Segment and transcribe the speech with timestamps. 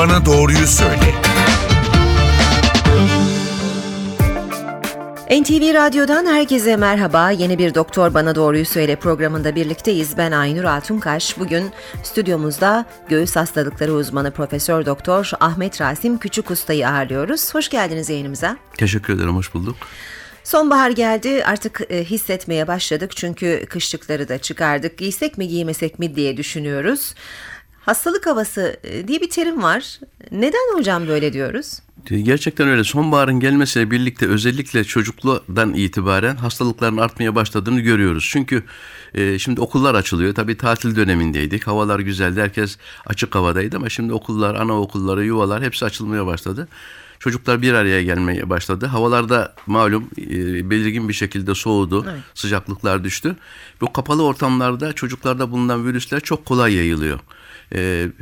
[0.00, 1.14] Bana Doğruyu Söyle.
[5.30, 7.30] NTV Radyo'dan herkese merhaba.
[7.30, 10.16] Yeni bir Doktor Bana Doğruyu Söyle programında birlikteyiz.
[10.16, 11.38] Ben Aynur Altunkaş.
[11.38, 11.70] Bugün
[12.02, 17.54] stüdyomuzda göğüs hastalıkları uzmanı Profesör Doktor Ahmet Rasim Küçük Usta'yı ağırlıyoruz.
[17.54, 18.56] Hoş geldiniz yayınımıza.
[18.78, 19.76] Teşekkür ederim, hoş bulduk.
[20.44, 24.98] Sonbahar geldi artık e, hissetmeye başladık çünkü kışlıkları da çıkardık.
[24.98, 27.14] Giysek mi giymesek mi diye düşünüyoruz.
[27.90, 30.00] Hastalık havası e, diye bir terim var.
[30.30, 31.78] Neden hocam böyle diyoruz?
[32.08, 32.84] Gerçekten öyle.
[32.84, 38.28] Sonbaharın gelmesiyle birlikte özellikle çocukludan itibaren hastalıkların artmaya başladığını görüyoruz.
[38.30, 38.62] Çünkü
[39.14, 40.34] e, şimdi okullar açılıyor.
[40.34, 41.66] Tabii tatil dönemindeydik.
[41.66, 42.40] Havalar güzeldi.
[42.40, 42.76] Herkes
[43.06, 46.68] açık havadaydı ama şimdi okullar, anaokulları, yuvalar hepsi açılmaya başladı.
[47.18, 48.86] Çocuklar bir araya gelmeye başladı.
[48.86, 52.06] Havalarda malum e, belirgin bir şekilde soğudu.
[52.10, 52.20] Evet.
[52.34, 53.36] Sıcaklıklar düştü.
[53.80, 57.20] Bu kapalı ortamlarda çocuklarda bulunan virüsler çok kolay yayılıyor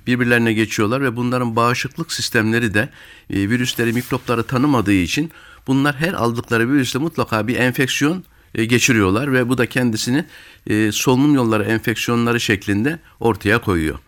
[0.07, 2.89] birbirlerine geçiyorlar ve bunların bağışıklık sistemleri de
[3.31, 5.31] e, virüsleri, mikropları tanımadığı için
[5.67, 8.25] bunlar her aldıkları virüsle mutlaka bir enfeksiyon
[8.55, 10.25] geçiriyorlar ve bu da kendisini
[10.93, 13.99] solunum yolları enfeksiyonları şeklinde ortaya koyuyor.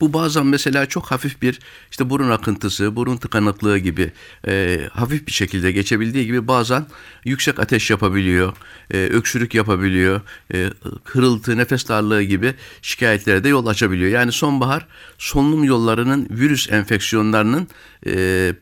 [0.00, 1.58] Bu bazen mesela çok hafif bir
[1.90, 4.12] işte burun akıntısı, burun tıkanıklığı gibi
[4.48, 6.86] e, hafif bir şekilde geçebildiği gibi bazen
[7.24, 8.52] yüksek ateş yapabiliyor,
[8.90, 10.20] e, öksürük yapabiliyor,
[10.54, 10.70] e,
[11.04, 14.10] hırıltı, nefes darlığı gibi şikayetlere de yol açabiliyor.
[14.10, 14.86] Yani sonbahar
[15.18, 17.68] solunum yollarının virüs enfeksiyonlarının
[18.06, 18.12] e,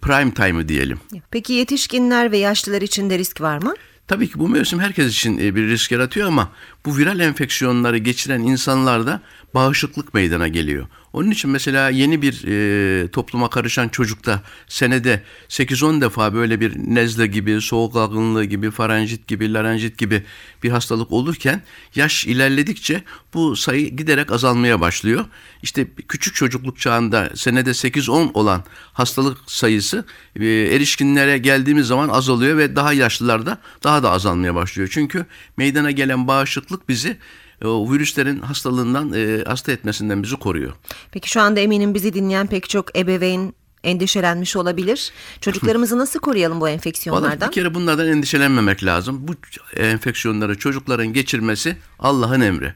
[0.03, 1.01] prime time'ı diyelim.
[1.31, 3.75] Peki yetişkinler ve yaşlılar için de risk var mı?
[4.09, 6.53] Tabii ki bu mevsim herkes için e, bir risk yaratıyor ama
[6.87, 9.21] bu viral enfeksiyonları geçiren insanlarda
[9.55, 10.87] bağışıklık meydana geliyor.
[11.13, 17.27] Onun için mesela yeni bir e, topluma karışan çocukta senede 8-10 defa böyle bir nezle
[17.27, 20.25] gibi, soğuk algınlığı gibi, faranjit gibi, larenjit gibi
[20.63, 21.63] bir hastalık olurken
[21.95, 23.03] yaş ilerledikçe
[23.35, 25.25] bu sayı giderek azalmaya başlıyor.
[25.63, 30.05] İşte küçük çocukluk çağında senede 8-10 olan hastalık sayısı
[30.37, 34.89] e, erişkinlere geldiğimiz zaman azalıyor ve daha yaşlılarda daha da azalmaya başlıyor.
[34.93, 35.27] Çünkü
[35.57, 37.17] meydana gelen bağışıklık bizi
[37.65, 40.73] o virüslerin hastalığından e, hasta etmesinden bizi koruyor.
[41.11, 43.55] Peki şu anda eminim bizi dinleyen pek çok ebeveyn
[43.85, 45.13] endişelenmiş olabilir.
[45.41, 47.41] Çocuklarımızı nasıl koruyalım bu enfeksiyonlardan?
[47.41, 49.29] Vallahi bir kere bunlardan endişelenmemek lazım.
[49.29, 49.33] Bu
[49.77, 52.75] enfeksiyonları çocukların geçirmesi Allah'ın emri.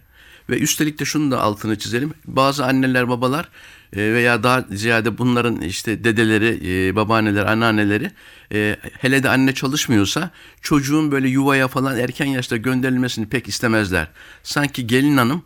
[0.50, 2.14] Ve üstelik de şunu da altını çizelim.
[2.26, 3.48] Bazı anneler babalar
[3.96, 8.10] e, veya daha ziyade bunların işte dedeleri, e, babaanneler, anneanneleri
[8.52, 10.30] e, hele de anne çalışmıyorsa
[10.60, 14.08] çocuğun böyle yuvaya falan erken yaşta gönderilmesini pek istemezler.
[14.42, 15.42] Sanki gelin hanım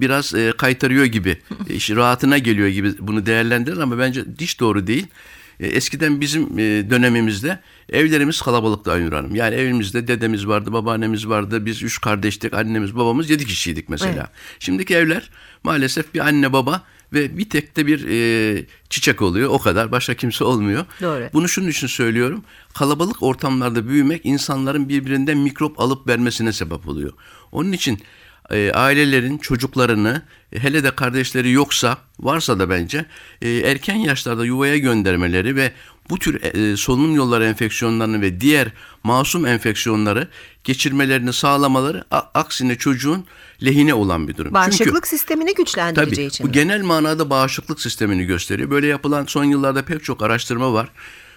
[0.00, 1.38] biraz kaytarıyor gibi,
[1.70, 5.06] rahatına geliyor gibi bunu değerlendirir ama bence hiç doğru değil.
[5.60, 6.58] Eskiden bizim
[6.90, 7.58] dönemimizde
[7.92, 9.34] evlerimiz kalabalıktı Aynur Hanım.
[9.34, 14.12] Yani evimizde dedemiz vardı, babaannemiz vardı, biz üç kardeştik, annemiz, babamız yedi kişiydik mesela.
[14.12, 14.58] Evet.
[14.58, 15.30] Şimdiki evler
[15.64, 16.82] maalesef bir anne baba
[17.12, 20.84] ve bir tek de bir e, çiçek oluyor o kadar başka kimse olmuyor.
[21.02, 21.28] Doğru.
[21.32, 22.44] Bunu şunun için söylüyorum
[22.74, 27.12] kalabalık ortamlarda büyümek insanların birbirinden mikrop alıp vermesine sebep oluyor.
[27.52, 27.98] Onun için
[28.50, 30.22] e, ailelerin çocuklarını
[30.56, 33.06] hele de kardeşleri yoksa varsa da bence
[33.42, 35.72] e, erken yaşlarda yuvaya göndermeleri ve
[36.10, 38.68] bu tür e, solunum yolları enfeksiyonlarını ve diğer
[39.02, 40.28] masum enfeksiyonları
[40.64, 43.26] geçirmelerini sağlamaları aksine çocuğun
[43.64, 44.54] lehine olan bir durum.
[44.54, 46.46] Bağışıklık Çünkü, sistemini güçlendireceği tabii, için.
[46.46, 48.70] Bu genel manada bağışıklık sistemini gösteriyor.
[48.70, 50.88] Böyle yapılan son yıllarda pek çok araştırma var.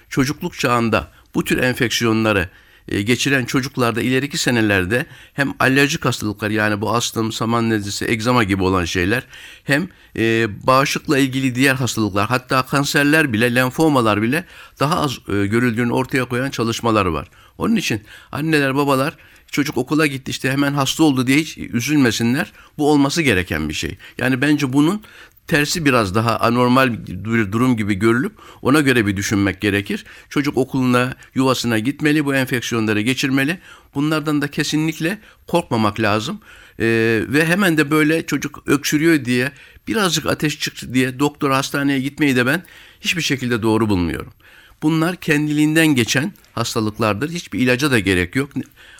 [0.10, 6.96] Çocukluk çağında bu tür enfeksiyonları e, geçiren çocuklarda ileriki senelerde hem alerjik hastalıklar yani bu
[6.96, 9.24] astım, saman nezlesi, egzama gibi olan şeyler
[9.64, 9.88] hem
[10.18, 14.46] e, bağışıkla ilgili diğer hastalıklar hatta kanserler bile lenfomalar bile
[14.80, 17.28] daha az e, görüldüğünü ortaya koyan çalışmalar var.
[17.58, 19.18] Onun için anneler babalar
[19.52, 22.52] çocuk okula gitti işte hemen hasta oldu diye hiç üzülmesinler.
[22.78, 23.98] Bu olması gereken bir şey.
[24.18, 25.02] Yani bence bunun
[25.48, 30.06] tersi biraz daha anormal bir durum gibi görülüp ona göre bir düşünmek gerekir.
[30.30, 33.60] Çocuk okuluna, yuvasına gitmeli, bu enfeksiyonları geçirmeli.
[33.96, 36.40] Bunlardan da kesinlikle korkmamak lazım.
[36.80, 39.52] Ee, ve hemen de böyle çocuk öksürüyor diye,
[39.88, 42.64] birazcık ateş çıktı diye doktor hastaneye gitmeyi de ben
[43.02, 44.34] hiçbir şekilde doğru bulmuyorum.
[44.82, 47.30] Bunlar kendiliğinden geçen hastalıklardır.
[47.30, 48.50] Hiçbir ilaca da gerek yok.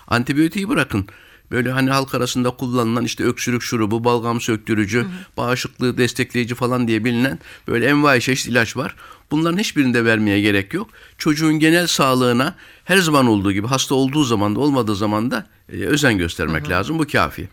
[0.08, 1.08] Antibiyotiği bırakın.
[1.52, 5.08] Böyle hani halk arasında kullanılan işte öksürük şurubu, balgam söktürücü, hı hı.
[5.38, 8.96] bağışıklığı destekleyici falan diye bilinen böyle envai çeşit ilaç var.
[9.32, 10.90] Bunların hiçbirinde vermeye gerek yok.
[11.18, 12.56] Çocuğun genel sağlığına
[12.86, 16.68] her zaman olduğu gibi hasta olduğu zaman da olmadığı zaman da e, özen göstermek hı
[16.68, 16.72] hı.
[16.72, 17.00] lazım.
[17.00, 17.50] Bu kafi.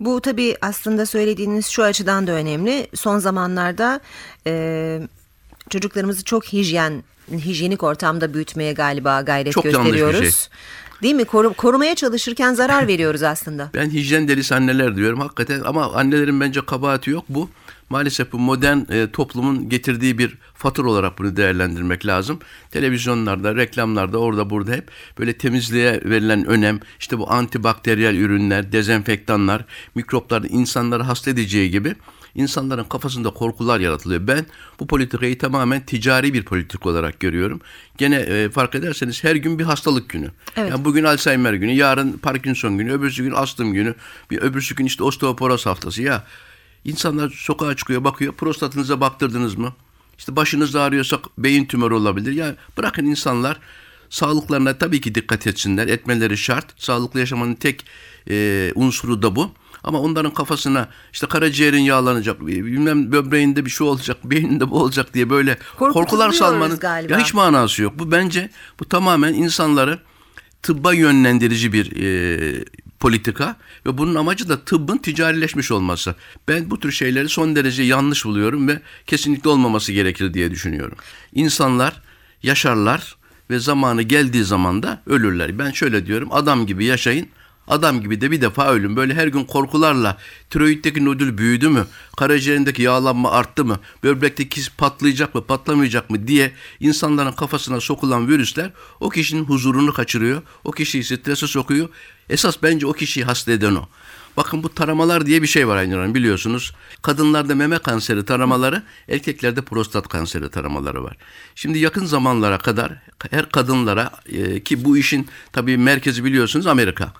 [0.00, 2.86] Bu tabii aslında söylediğiniz şu açıdan da önemli.
[2.94, 4.00] Son zamanlarda
[4.46, 5.00] e,
[5.70, 10.20] çocuklarımızı çok hijyen hijyenik ortamda büyütmeye galiba gayret çok gösteriyoruz.
[10.20, 10.40] Bir şey.
[11.02, 11.24] Değil mi?
[11.24, 13.70] Koru, korumaya çalışırken zarar veriyoruz aslında.
[13.74, 17.50] Ben hijyen delisi anneler diyorum hakikaten ama annelerin bence kabahati yok bu.
[17.90, 22.38] Maalesef bu modern e, toplumun getirdiği bir fatura olarak bunu değerlendirmek lazım.
[22.70, 29.64] Televizyonlarda, reklamlarda, orada burada hep böyle temizliğe verilen önem, işte bu antibakteriyel ürünler, dezenfektanlar,
[29.94, 31.94] mikropların insanları hasta edeceği gibi
[32.34, 34.26] insanların kafasında korkular yaratılıyor.
[34.26, 34.46] Ben
[34.80, 37.60] bu politikayı tamamen ticari bir politik olarak görüyorum.
[37.98, 40.30] Gene e, fark ederseniz her gün bir hastalık günü.
[40.56, 40.70] Evet.
[40.70, 43.94] Yani bugün Alzheimer günü, yarın Parkinson günü, öbürsü gün astım günü,
[44.30, 46.02] bir öbürsü gün işte osteoporoz haftası.
[46.02, 46.24] Ya
[46.84, 48.32] insanlar sokağa çıkıyor, bakıyor.
[48.32, 49.72] Prostatınıza baktırdınız mı?
[50.18, 52.32] İşte başınız ağrıyorsa beyin tümörü olabilir.
[52.32, 53.58] Ya bırakın insanlar
[54.10, 55.86] sağlıklarına tabii ki dikkat etsinler.
[55.86, 56.66] Etmeleri şart.
[56.76, 57.86] Sağlıklı yaşamanın tek
[58.30, 59.52] e, unsuru da bu.
[59.84, 65.30] Ama onların kafasına işte karaciğerin yağlanacak, bilmem böbreğinde bir şey olacak, beyninde bu olacak diye
[65.30, 67.12] böyle korkular salmanın galiba.
[67.12, 67.98] ya hiç manası yok.
[67.98, 68.50] Bu bence
[68.80, 69.98] bu tamamen insanları
[70.62, 72.64] tıbba yönlendirici bir e,
[73.00, 73.56] politika
[73.86, 76.14] ve bunun amacı da tıbbın ticarileşmiş olması.
[76.48, 80.98] Ben bu tür şeyleri son derece yanlış buluyorum ve kesinlikle olmaması gerekir diye düşünüyorum.
[81.34, 82.02] İnsanlar
[82.42, 83.16] yaşarlar
[83.50, 85.58] ve zamanı geldiği zaman da ölürler.
[85.58, 87.28] Ben şöyle diyorum adam gibi yaşayın.
[87.68, 88.96] Adam gibi de bir defa ölün.
[88.96, 90.18] Böyle her gün korkularla
[90.50, 91.86] tiroiddeki nodül büyüdü mü?
[92.16, 93.80] Karaciğerindeki yağlanma arttı mı?
[94.02, 98.70] Böbrekteki kis patlayacak mı patlamayacak mı diye insanların kafasına sokulan virüsler
[99.00, 100.42] o kişinin huzurunu kaçırıyor.
[100.64, 101.88] O kişiyi strese sokuyor.
[102.28, 103.88] Esas bence o kişiyi hasta eden o.
[104.36, 106.72] Bakın bu taramalar diye bir şey var Aynur Hanım biliyorsunuz.
[107.02, 111.16] Kadınlarda meme kanseri taramaları, erkeklerde prostat kanseri taramaları var.
[111.54, 112.92] Şimdi yakın zamanlara kadar
[113.30, 117.12] her kadınlara e, ki bu işin tabii merkezi biliyorsunuz Amerika.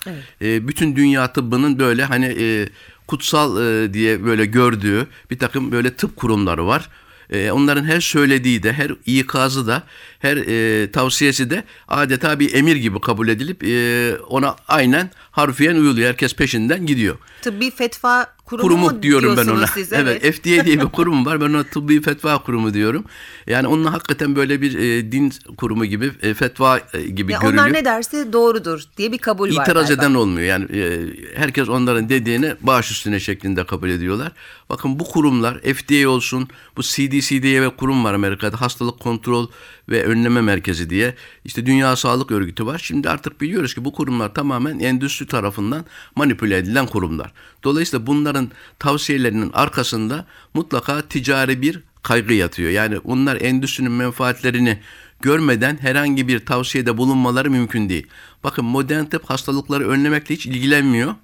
[0.43, 2.69] E, bütün dünya tıbbının böyle hani e,
[3.07, 6.89] kutsal e, diye böyle gördüğü bir takım böyle tıp kurumları var.
[7.31, 9.83] E, onların her söylediği de, her ikazı da,
[10.23, 16.09] her e, tavsiyesi de adeta bir emir gibi kabul edilip e, ona aynen harfiyen uyuluyor.
[16.09, 17.17] Herkes peşinden gidiyor.
[17.43, 19.67] Tıbbi fetva kurumu, Kurumu mu diyorum ben ona.
[19.67, 19.93] Siz?
[19.93, 20.35] Evet.
[20.35, 21.41] FDA diye bir kurum var.
[21.41, 23.05] Ben ona tıbbi fetva kurumu diyorum.
[23.47, 27.65] Yani onunla hakikaten böyle bir e, din kurumu gibi e, fetva e, gibi Ya görülüyor.
[27.65, 30.47] onlar ne derse doğrudur diye bir kabul var İtiraz eden olmuyor.
[30.47, 31.01] Yani e,
[31.35, 34.33] herkes onların dediğini baş üstüne şeklinde kabul ediyorlar.
[34.71, 38.61] Bakın bu kurumlar FDA olsun, bu CDC diye bir kurum var Amerika'da.
[38.61, 39.47] Hastalık Kontrol
[39.89, 41.15] ve Önleme Merkezi diye.
[41.45, 42.81] İşte Dünya Sağlık Örgütü var.
[42.85, 45.85] Şimdi artık biliyoruz ki bu kurumlar tamamen endüstri tarafından
[46.17, 47.33] manipüle edilen kurumlar.
[47.65, 52.71] Dolayısıyla bunların tavsiyelerinin arkasında mutlaka ticari bir kaygı yatıyor.
[52.71, 54.79] Yani bunlar endüstrinin menfaatlerini
[55.21, 58.07] görmeden herhangi bir tavsiyede bulunmaları mümkün değil.
[58.45, 61.15] Bakın modern tıp hastalıkları önlemekle hiç ilgilenmiyor.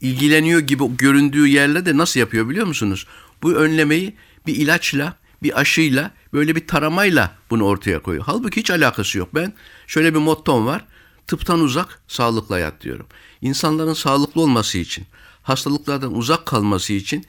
[0.00, 3.06] İlgileniyor gibi göründüğü yerle de nasıl yapıyor biliyor musunuz?
[3.42, 4.14] Bu önlemeyi
[4.46, 8.24] bir ilaçla, bir aşıyla, böyle bir taramayla bunu ortaya koyuyor.
[8.26, 9.28] Halbuki hiç alakası yok.
[9.34, 9.52] Ben
[9.86, 10.84] şöyle bir mottom var.
[11.26, 13.06] Tıptan uzak, sağlıklı hayat diyorum.
[13.40, 15.06] İnsanların sağlıklı olması için,
[15.42, 17.24] hastalıklardan uzak kalması için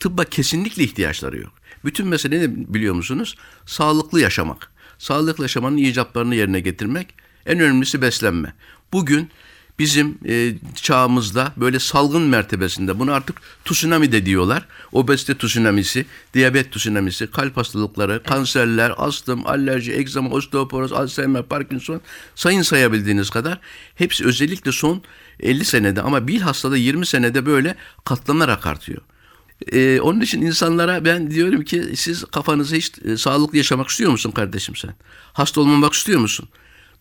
[0.00, 1.52] tıbba kesinlikle ihtiyaçları yok.
[1.84, 3.36] Bütün mesele ne biliyor musunuz?
[3.66, 4.70] Sağlıklı yaşamak.
[4.98, 7.14] Sağlıklı yaşamanın icaplarını yerine getirmek.
[7.46, 8.54] En önemlisi beslenme.
[8.92, 9.30] Bugün
[9.78, 14.66] bizim e, çağımızda böyle salgın mertebesinde bunu artık tsunami de diyorlar.
[14.92, 22.00] Obezite tsunamisi, diyabet tsunamisi, kalp hastalıkları, kanserler, astım, alerji, egzama, osteoporoz, Alzheimer, Parkinson
[22.34, 23.58] sayın sayabildiğiniz kadar
[23.94, 25.02] hepsi özellikle son
[25.40, 27.74] 50 senede ama bilhassa da 20 senede böyle
[28.04, 29.02] katlanarak artıyor.
[29.72, 34.30] Ee, onun için insanlara ben diyorum ki siz kafanızı hiç e, sağlıklı yaşamak istiyor musun
[34.30, 34.94] kardeşim sen?
[35.32, 36.48] Hasta olmamak istiyor musun?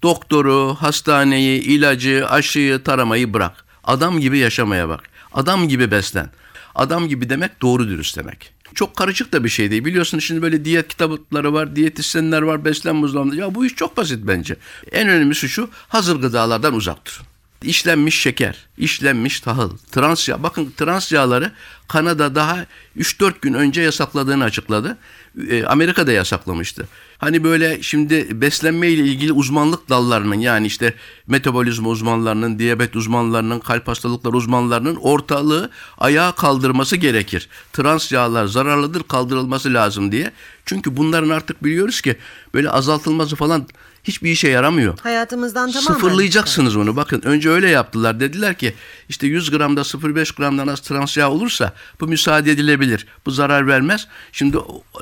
[0.06, 3.66] Doktoru, hastaneyi, ilacı, aşıyı, taramayı bırak.
[3.84, 5.04] Adam gibi yaşamaya bak.
[5.34, 6.30] Adam gibi beslen.
[6.76, 8.54] Adam gibi demek doğru dürüst demek.
[8.76, 9.86] Çok karışık da bir şey değil.
[9.86, 13.36] Biliyorsun şimdi böyle diyet kitapları var, diyetisyenler var, beslenme uzmanları.
[13.36, 14.56] Ya bu iş çok basit bence.
[14.92, 17.28] En önemlisi şu, hazır gıdalardan uzak durun.
[17.64, 20.44] İşlenmiş şeker, işlenmiş tahıl, trans yağ.
[20.44, 21.52] Bakın trans yağları
[21.88, 22.66] Kanada daha
[22.98, 24.98] 3-4 gün önce yasakladığını açıkladı.
[25.50, 26.88] E, Amerika'da yasaklamıştı.
[27.18, 30.94] Hani böyle şimdi beslenme ile ilgili uzmanlık dallarının yani işte
[31.28, 37.50] metabolizma uzmanlarının, diyabet uzmanlarının, kalp hastalıkları uzmanlarının ortalığı ayağa kaldırması gerekir.
[37.74, 40.32] Trans yağlar zararlıdır, kaldırılması lazım diye.
[40.66, 42.16] Çünkü bunların artık biliyoruz ki
[42.54, 43.68] böyle azaltılması falan
[44.06, 45.00] hiçbir işe yaramıyor.
[45.00, 45.94] Hayatımızdan tamamen.
[45.94, 46.96] Sıfırlayacaksınız onu.
[46.96, 48.20] Bakın önce öyle yaptılar.
[48.20, 48.74] Dediler ki
[49.10, 53.08] işte 100 gramda 0,5 gramdan az trans yağ olursa bu müsaade edilebilir.
[53.26, 54.08] Bu zarar vermez.
[54.32, 54.58] Şimdi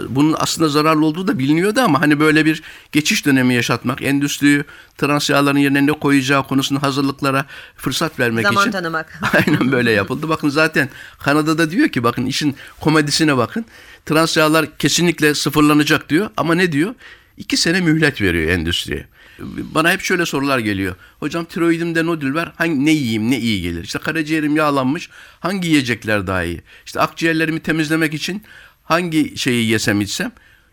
[0.10, 4.64] bunun aslında zararlı olduğu da biliniyordu ama hani böyle bir geçiş dönemi yaşatmak, endüstriyi
[4.98, 7.46] trans yağların yerine ne koyacağı konusunda hazırlıklara
[7.76, 8.72] fırsat vermek Zaman için.
[8.72, 9.22] tanımak.
[9.34, 10.30] Aynen böyle yapıldı.
[10.30, 13.66] Bakın zaten Kanada'da diyor ki bakın işin komedisine bakın.
[14.06, 16.96] Trans yağlar kesinlikle sıfırlanacak diyor ama ne diyor?
[17.38, 19.08] İki sene mühlet veriyor endüstriye.
[19.40, 20.96] Bana hep şöyle sorular geliyor.
[21.20, 22.54] Hocam tiroidimde nodül var.
[22.58, 23.84] Hangi, ne yiyeyim ne iyi gelir?
[23.84, 25.10] İşte karaciğerim yağlanmış.
[25.40, 26.62] Hangi yiyecekler daha iyi?
[26.86, 28.44] İşte akciğerlerimi temizlemek için
[28.84, 30.32] hangi şeyi yesem içsem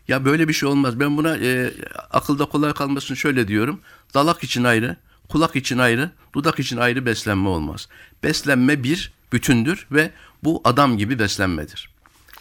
[0.09, 1.01] ya böyle bir şey olmaz.
[1.01, 1.71] Ben buna e,
[2.11, 3.81] akılda kolay kalmasın şöyle diyorum.
[4.15, 4.97] Dalak için ayrı,
[5.29, 7.89] kulak için ayrı, dudak için ayrı beslenme olmaz.
[8.23, 10.11] Beslenme bir bütündür ve
[10.45, 11.89] bu adam gibi beslenmedir.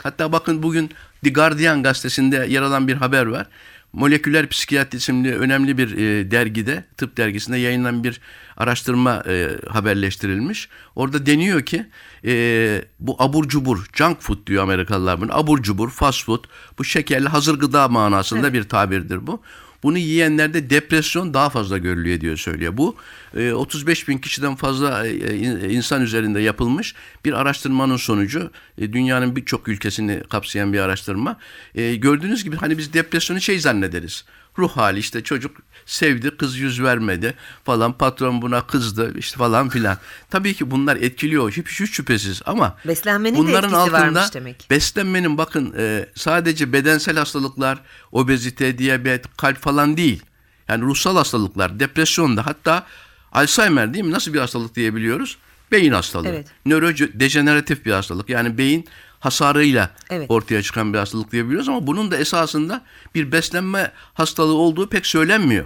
[0.04, 0.90] Hatta bakın bugün
[1.24, 3.48] The Guardian gazetesinde yer alan bir haber var.
[3.94, 8.22] Moleküler Psikiyatri isimli önemli bir e, dergide, tıp dergisinde yayınlanan bir
[8.58, 10.70] araştırma e, haberleştirilmiş.
[10.96, 11.86] Orada deniyor ki
[12.26, 15.38] e, bu abur cubur, junk food diyor Amerikalılar bunu.
[15.38, 16.44] Abur cubur, fast food,
[16.78, 19.42] bu şekerli hazır gıda manasında bir tabirdir bu.
[19.84, 22.78] Bunu yiyenlerde depresyon daha fazla görülüyor diyor söylüyor.
[22.78, 22.96] Bu
[23.36, 26.96] e, 35 bin kişiden fazla e, e, insan üzerinde yapılmış
[27.26, 28.52] bir araştırmanın sonucu.
[28.78, 31.38] E, dünyanın birçok ülkesini kapsayan bir araştırma.
[31.76, 34.26] E, gördüğünüz gibi hani biz depresyonu şey zannederiz.
[34.58, 35.58] Ruh hali işte çocuk
[35.90, 39.98] sevdi kız yüz vermedi falan patron buna kızdı işte falan filan.
[40.30, 44.68] Tabii ki bunlar etkiliyor hiç, hiç şüphesiz ama Beslenmenin de bunların etkisi altında demek.
[44.70, 47.80] beslenmenin bakın e, sadece bedensel hastalıklar,
[48.12, 50.24] obezite, diyabet, kalp falan değil.
[50.68, 52.86] Yani ruhsal hastalıklar, depresyonda hatta
[53.32, 54.12] Alzheimer değil mi?
[54.12, 55.38] Nasıl bir hastalık diyebiliyoruz?
[55.72, 56.28] Beyin hastalığı.
[56.28, 56.48] Evet.
[56.66, 58.30] Nörodejeneratif bir hastalık.
[58.30, 58.88] Yani beyin
[59.20, 60.32] hasarıyla Evet.
[60.32, 62.82] ortaya çıkan bir hastalık diyebiliyoruz ama bunun da esasında
[63.16, 65.66] bir beslenme hastalığı olduğu pek söylenmiyor.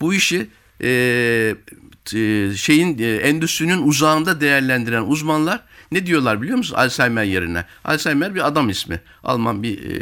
[0.00, 0.48] Bu işi
[0.82, 1.54] e,
[2.14, 5.62] e, şeyin e, endüstrinin uzağında değerlendiren uzmanlar
[5.92, 7.64] ne diyorlar biliyor musunuz Alzheimer yerine?
[7.84, 9.00] Alzheimer bir adam ismi.
[9.24, 9.94] Alman bir e,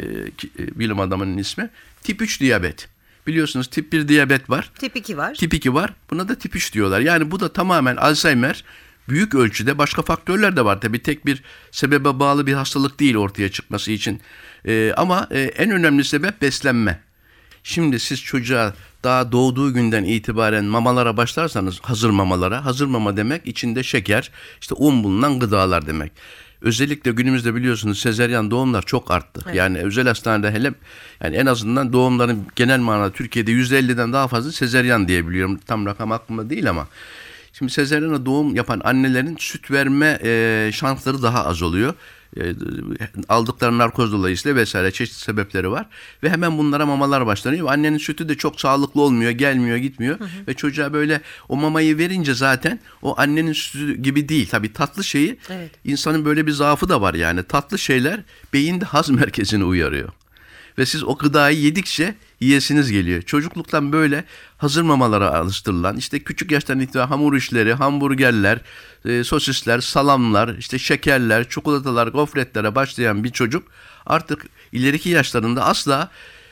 [0.59, 1.69] e, bilim adamının ismi.
[2.03, 2.87] Tip 3 diyabet.
[3.27, 4.71] Biliyorsunuz tip 1 diyabet var.
[4.79, 5.33] Tip 2 var.
[5.35, 5.93] Tip 2 var.
[6.09, 6.99] Buna da tip 3 diyorlar.
[6.99, 8.63] Yani bu da tamamen Alzheimer
[9.09, 10.81] büyük ölçüde başka faktörler de var.
[10.81, 14.21] Tabii tek bir sebebe bağlı bir hastalık değil ortaya çıkması için.
[14.67, 16.99] Ee, ama e, en önemli sebep beslenme.
[17.63, 18.73] Şimdi siz çocuğa
[19.05, 24.31] daha doğduğu günden itibaren mamalara başlarsanız hazır mamalara, hazır mama demek içinde şeker,
[24.61, 26.11] işte un bulunan gıdalar demek.
[26.61, 29.45] Özellikle günümüzde biliyorsunuz sezeryan doğumlar çok arttı.
[29.53, 30.73] Yani özel hastanede hele
[31.23, 35.57] yani en azından doğumların genel manada Türkiye'de %50'den daha fazla sezeryan diyebiliyorum.
[35.57, 36.87] Tam rakam aklımda değil ama.
[37.53, 41.93] Şimdi sezeryana doğum yapan annelerin süt verme e, şansları daha az oluyor.
[42.39, 42.55] E,
[43.29, 45.85] aldıkları narkoz dolayısıyla vesaire çeşitli sebepleri var.
[46.23, 47.67] Ve hemen bunlara mamalar başlanıyor.
[47.71, 50.19] Annenin sütü de çok sağlıklı olmuyor, gelmiyor, gitmiyor.
[50.47, 54.47] Ve çocuğa böyle o mamayı verince zaten o annenin sütü gibi değil.
[54.51, 55.71] Tabii tatlı şeyi Evet.
[55.85, 57.43] insanın böyle bir zaafı da var yani.
[57.43, 58.19] Tatlı şeyler
[58.53, 60.09] beyinde haz merkezini uyarıyor.
[60.77, 63.21] Ve siz o gıdayı yedikçe yiyesiniz geliyor.
[63.21, 64.23] Çocukluktan böyle
[64.57, 68.59] hazır mamalara alıştırılan işte küçük yaştan itibaren hamur işleri, hamburgerler,
[69.05, 73.63] e, sosisler, salamlar, işte şekerler, çikolatalar, gofretlere başlayan bir çocuk
[74.05, 76.09] artık ileriki yaşlarında asla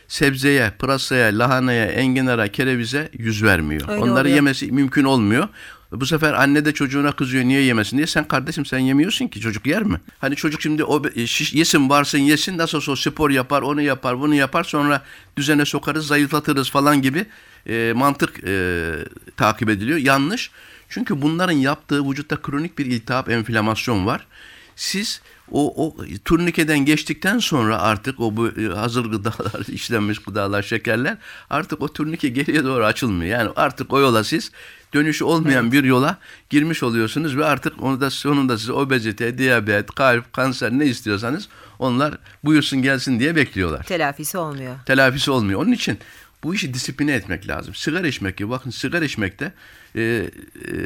[0.08, 3.90] sebzeye, pırasaya, lahanaya, enginara, kerevize yüz vermiyor.
[3.90, 4.36] Öyle Onları oluyor.
[4.36, 5.48] yemesi mümkün olmuyor.
[5.94, 8.08] Bu sefer anne de çocuğuna kızıyor niye yemesin diye.
[8.08, 10.02] Sen kardeşim sen yemiyorsun ki çocuk yer mi?
[10.20, 14.20] Hani çocuk şimdi o e, şiş, yesin varsın yesin nasıl olsa spor yapar onu yapar
[14.20, 15.02] bunu yapar sonra
[15.38, 17.26] düzene sokarız zayıflatırız falan gibi
[17.70, 18.92] e, mantık e,
[19.38, 19.98] takip ediliyor.
[19.98, 20.52] Yanlış.
[20.90, 24.28] Çünkü bunların yaptığı vücutta kronik bir iltihap enflamasyon var.
[24.76, 25.22] Siz
[25.54, 25.96] o, o
[26.26, 31.18] turnikeden geçtikten sonra artık o bu e, hazır gıdalar, işlenmiş gıdalar, şekerler
[31.50, 33.40] artık o turnike geriye doğru açılmıyor.
[33.40, 34.52] Yani artık o yola siz
[34.94, 36.18] dönüşü olmayan bir yola
[36.50, 42.18] girmiş oluyorsunuz ve artık onu da sonunda size obezite, diyabet, kalp, kanser ne istiyorsanız onlar
[42.44, 43.84] buyursun gelsin diye bekliyorlar.
[43.84, 44.76] Telafisi olmuyor.
[44.86, 45.62] Telafisi olmuyor.
[45.62, 46.00] Onun için
[46.44, 47.76] bu işi disipline etmek lazım.
[47.76, 49.54] Sigara içmek gibi bakın sigara içmek de
[49.96, 50.30] e, e,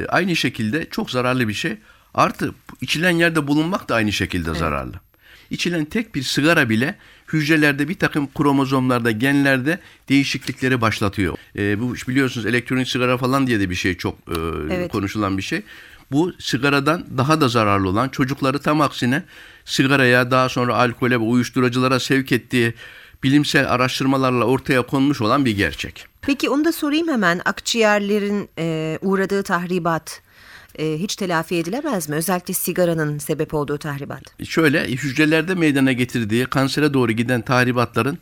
[0.07, 1.77] aynı şekilde çok zararlı bir şey.
[2.13, 4.99] Artı içilen yerde bulunmak da aynı şekilde zararlı.
[5.49, 6.95] İçilen tek bir sigara bile
[7.33, 11.37] hücrelerde bir takım kromozomlarda, genlerde değişiklikleri başlatıyor.
[11.57, 14.33] E, bu biliyorsunuz elektronik sigara falan diye de bir şey çok e,
[14.71, 14.91] Evet.
[14.91, 15.61] konuşulan bir şey.
[16.11, 19.23] Bu sigaradan daha da zararlı olan çocukları tam aksine
[19.65, 22.73] sigaraya daha sonra alkole ve uyuşturuculara sevk ettiği
[23.23, 26.05] bilimsel araştırmalarla ortaya konmuş olan bir gerçek.
[26.21, 27.41] Peki onu da sorayım hemen.
[27.45, 30.21] Akciğerlerin e, uğradığı tahribat
[30.77, 32.15] e, hiç telafi edilemez mi?
[32.15, 34.23] Özellikle sigaranın sebep olduğu tahribat.
[34.43, 38.17] Şöyle hücrelerde meydana getirdiği kansere doğru giden tahribatların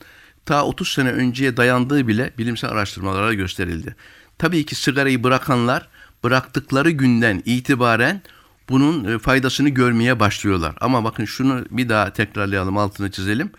[0.46, 3.96] ta 30 sene önceye dayandığı bile bilimsel araştırmalara gösterildi.
[4.38, 5.90] Tabii ki sigarayı bırakanlar
[6.24, 8.22] bıraktıkları günden itibaren
[8.70, 10.76] bunun e, faydasını görmeye başlıyorlar.
[10.82, 13.52] Ama bakın şunu bir daha tekrarlayalım altını çizelim.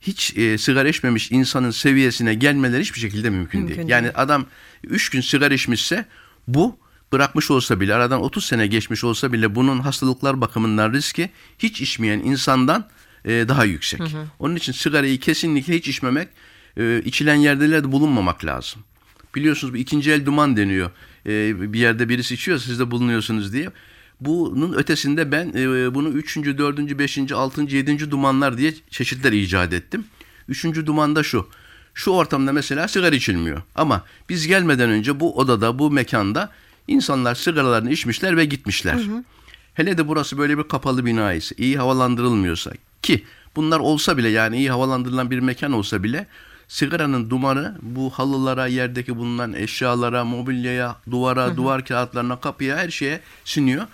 [0.00, 3.88] Hiç e, sigara içmemiş insanın seviyesine gelmeleri hiçbir şekilde mümkün, Mümkün değil.
[3.88, 3.88] değil.
[3.88, 4.46] Yani adam
[4.84, 6.04] 3 gün sigara içmişse
[6.48, 6.76] bu
[7.12, 12.18] bırakmış olsa bile aradan 30 sene geçmiş olsa bile bunun hastalıklar bakımından riski hiç içmeyen
[12.18, 12.88] insandan
[13.24, 14.00] e, daha yüksek.
[14.38, 16.28] Onun için sigarayı kesinlikle hiç içmemek,
[16.76, 18.82] e, içilen yerdelerde bulunmamak lazım.
[19.34, 20.90] Biliyorsunuz bu ikinci el duman deniyor.
[21.26, 23.70] E, bir yerde birisi içiyor siz de bulunuyorsunuz diye.
[24.20, 26.36] Bunun ötesinde ben e, bunu 3.
[26.36, 26.98] 4.
[26.98, 27.32] 5.
[27.32, 27.62] 6.
[27.62, 28.10] 7.
[28.10, 30.04] dumanlar diye çeşitler icat ettim.
[30.48, 31.48] Üçüncü dumanda şu.
[31.94, 33.62] Şu ortamda mesela sigara içilmiyor.
[33.74, 36.52] Ama biz gelmeden önce bu odada, bu mekanda
[36.88, 38.98] insanlar sigaralarını içmişler ve gitmişler.
[39.74, 42.72] Hele de burası böyle bir kapalı bina ise, iyi havalandırılmıyorsa
[43.02, 43.24] ki
[43.56, 46.26] bunlar olsa bile yani iyi havalandırılan bir mekan olsa bile
[46.68, 53.86] sigaranın dumanı bu halılara, yerdeki bulunan eşyalara, mobilyaya, duvara, duvar kağıtlarına, kapıya her şeye siniyor.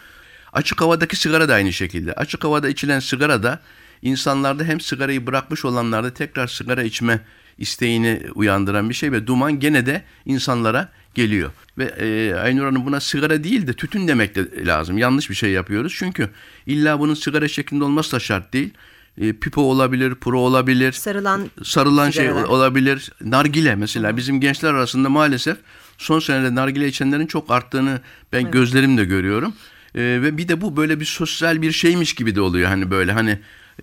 [0.52, 2.12] Açık havadaki sigara da aynı şekilde.
[2.12, 3.60] Açık havada içilen sigara da
[4.02, 7.20] insanlarda hem sigarayı bırakmış olanlarda tekrar sigara içme
[7.58, 11.50] isteğini uyandıran bir şey ve duman gene de insanlara geliyor.
[11.78, 14.98] Ve e, Aynur Hanım buna sigara değil de tütün demek de lazım.
[14.98, 15.94] Yanlış bir şey yapıyoruz.
[15.98, 16.30] Çünkü
[16.66, 18.70] illa bunun sigara şeklinde olması da şart değil.
[19.18, 22.48] E, pipo olabilir, pro olabilir Sarılan sarılan şey sigaralar.
[22.48, 23.12] olabilir.
[23.24, 25.56] Nargile mesela bizim gençler arasında maalesef
[25.98, 28.00] son senelerde nargile içenlerin çok arttığını
[28.32, 29.52] ben gözlerimle görüyorum.
[29.94, 33.12] Ee, ve bir de bu böyle bir sosyal bir şeymiş gibi de oluyor hani böyle
[33.12, 33.38] hani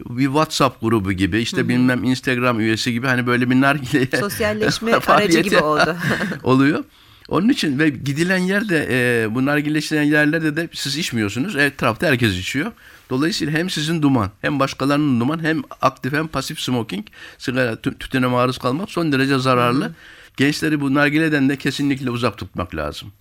[0.09, 5.39] bir WhatsApp grubu gibi işte bilmem Instagram üyesi gibi hani böyle bir nargile Sosyalleşme aracı
[5.39, 5.95] gibi oldu.
[6.43, 6.83] oluyor.
[7.29, 11.55] Onun için ve gidilen yerde e, bu nargileleştiren yerlerde de siz içmiyorsunuz.
[11.55, 12.71] Etrafta herkes içiyor.
[13.09, 17.05] Dolayısıyla hem sizin duman hem başkalarının duman hem aktif hem pasif smoking
[17.37, 19.91] sigara tü- tütüne maruz kalmak son derece zararlı.
[20.37, 23.11] Gençleri bu nargileden de kesinlikle uzak tutmak lazım.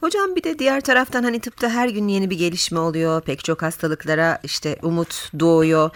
[0.00, 3.20] Hocam bir de diğer taraftan hani tıpta her gün yeni bir gelişme oluyor.
[3.22, 5.90] Pek çok hastalıklara işte umut doğuyor.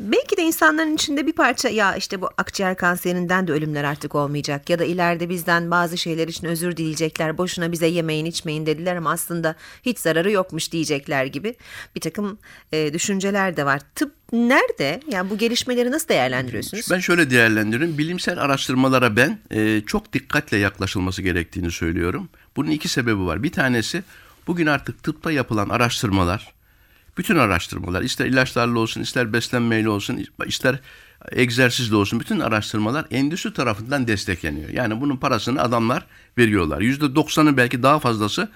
[0.00, 4.70] Belki de insanların içinde bir parça ya işte bu akciğer kanserinden de ölümler artık olmayacak
[4.70, 7.38] ya da ileride bizden bazı şeyler için özür dileyecekler.
[7.38, 11.54] Boşuna bize yemeyin içmeyin dediler ama aslında hiç zararı yokmuş diyecekler gibi
[11.96, 12.38] bir takım
[12.72, 13.80] e, düşünceler de var.
[13.94, 15.00] Tıp nerede?
[15.10, 16.90] Yani bu gelişmeleri nasıl değerlendiriyorsunuz?
[16.90, 17.98] Ben şöyle değerlendiriyorum.
[17.98, 22.28] Bilimsel araştırmalara ben e, çok dikkatle yaklaşılması gerektiğini söylüyorum.
[22.56, 23.42] Bunun iki sebebi var.
[23.42, 24.02] Bir tanesi
[24.46, 26.53] bugün artık tıpta yapılan araştırmalar,
[27.18, 30.78] bütün araştırmalar ister ilaçlarla olsun, ister beslenmeyle olsun, ister
[31.32, 34.68] egzersizle olsun bütün araştırmalar endüstri tarafından destekleniyor.
[34.68, 36.06] Yani bunun parasını adamlar
[36.38, 36.80] veriyorlar.
[36.80, 38.48] Yüzde doksanı belki daha fazlası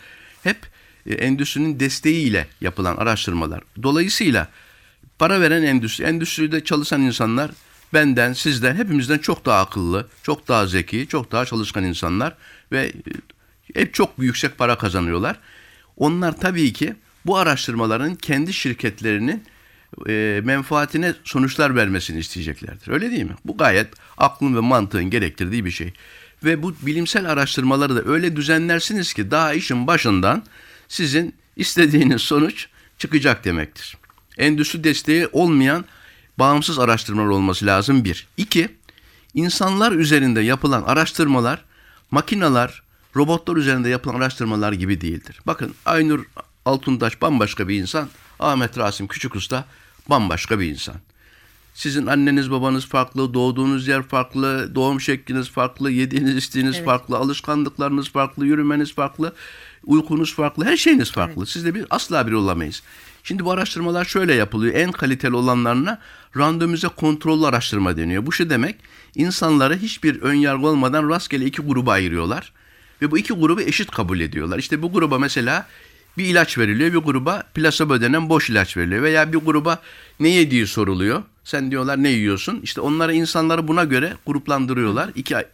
[0.42, 0.58] hep
[1.06, 3.60] e, endüstrinin desteğiyle yapılan araştırmalar.
[3.82, 4.48] Dolayısıyla
[5.18, 7.50] para veren endüstri, endüstride çalışan insanlar
[7.94, 12.36] benden, sizden, hepimizden çok daha akıllı, çok daha zeki, çok daha çalışkan insanlar
[12.72, 12.92] ve
[13.74, 15.36] e, hep çok yüksek para kazanıyorlar.
[15.96, 16.96] Onlar tabii ki
[17.28, 19.44] bu araştırmaların kendi şirketlerinin
[20.08, 22.88] e, menfaatine sonuçlar vermesini isteyeceklerdir.
[22.88, 23.34] Öyle değil mi?
[23.44, 23.88] Bu gayet
[24.18, 25.92] aklın ve mantığın gerektirdiği bir şey.
[26.44, 30.42] Ve bu bilimsel araştırmaları da öyle düzenlersiniz ki daha işin başından
[30.88, 32.66] sizin istediğiniz sonuç
[32.98, 33.96] çıkacak demektir.
[34.38, 35.84] Endüstri desteği olmayan
[36.38, 38.26] bağımsız araştırmalar olması lazım bir.
[38.36, 38.68] İki,
[39.34, 41.64] insanlar üzerinde yapılan araştırmalar,
[42.10, 42.82] makineler,
[43.16, 45.40] robotlar üzerinde yapılan araştırmalar gibi değildir.
[45.46, 46.24] Bakın Aynur
[46.68, 48.08] Altuntaş bambaşka bir insan,
[48.40, 49.64] Ahmet Rasim Küçük Usta
[50.10, 50.94] bambaşka bir insan.
[51.74, 58.46] Sizin anneniz babanız farklı, doğduğunuz yer farklı, doğum şekliniz farklı, yediğiniz içtiğiniz farklı, alışkanlıklarınız farklı,
[58.46, 59.32] yürümeniz farklı,
[59.84, 61.46] uykunuz farklı, her şeyiniz farklı.
[61.46, 62.82] Siz de bir asla bir olamayız.
[63.22, 64.74] Şimdi bu araştırmalar şöyle yapılıyor.
[64.74, 65.98] En kaliteli olanlarına
[66.36, 68.26] randomize kontrollü araştırma deniyor.
[68.26, 68.76] Bu şu demek,
[69.14, 72.52] insanları hiçbir ön yargı olmadan rastgele iki gruba ayırıyorlar.
[73.02, 74.58] Ve bu iki grubu eşit kabul ediyorlar.
[74.58, 75.66] İşte bu gruba mesela
[76.18, 79.02] bir ilaç veriliyor, bir gruba plasebo denen boş ilaç veriliyor.
[79.02, 79.78] Veya bir gruba
[80.20, 81.22] ne yediği soruluyor.
[81.44, 82.60] Sen diyorlar ne yiyorsun?
[82.62, 85.10] İşte onlara insanları buna göre gruplandırıyorlar.
[85.14, 85.44] İki e,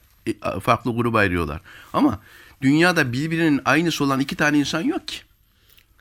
[0.63, 1.61] farklı gruba ayırıyorlar.
[1.93, 2.19] Ama
[2.63, 5.17] dünyada birbirinin aynısı olan iki tane insan yok ki.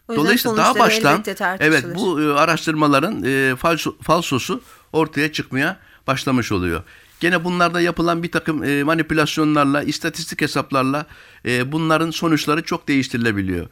[0.10, 1.23] Dolayısıyla daha baştan
[1.60, 4.62] evet bu e, araştırmaların e, falso, falsosu
[4.93, 6.84] ortaya çıkmaya başlamış oluyor.
[7.19, 11.06] Gene bunlarda yapılan bir takım e, manipülasyonlarla, istatistik hesaplarla
[11.45, 13.67] e, bunların sonuçları çok değiştirilebiliyor.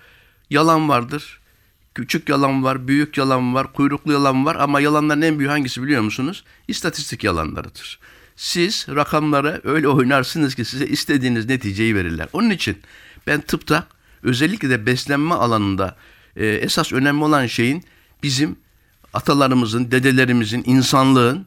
[0.51, 1.39] Yalan vardır.
[1.95, 6.01] Küçük yalan var, büyük yalan var, kuyruklu yalan var ama yalanların en büyüğü hangisi biliyor
[6.01, 6.43] musunuz?
[6.67, 7.99] İstatistik yalanlarıdır.
[8.35, 12.27] Siz rakamları öyle oynarsınız ki size istediğiniz neticeyi verirler.
[12.33, 12.77] Onun için
[13.27, 13.87] ben tıpta
[14.23, 15.95] özellikle de beslenme alanında
[16.35, 17.83] e, esas önemli olan şeyin
[18.23, 18.55] bizim
[19.13, 21.45] atalarımızın, dedelerimizin, insanlığın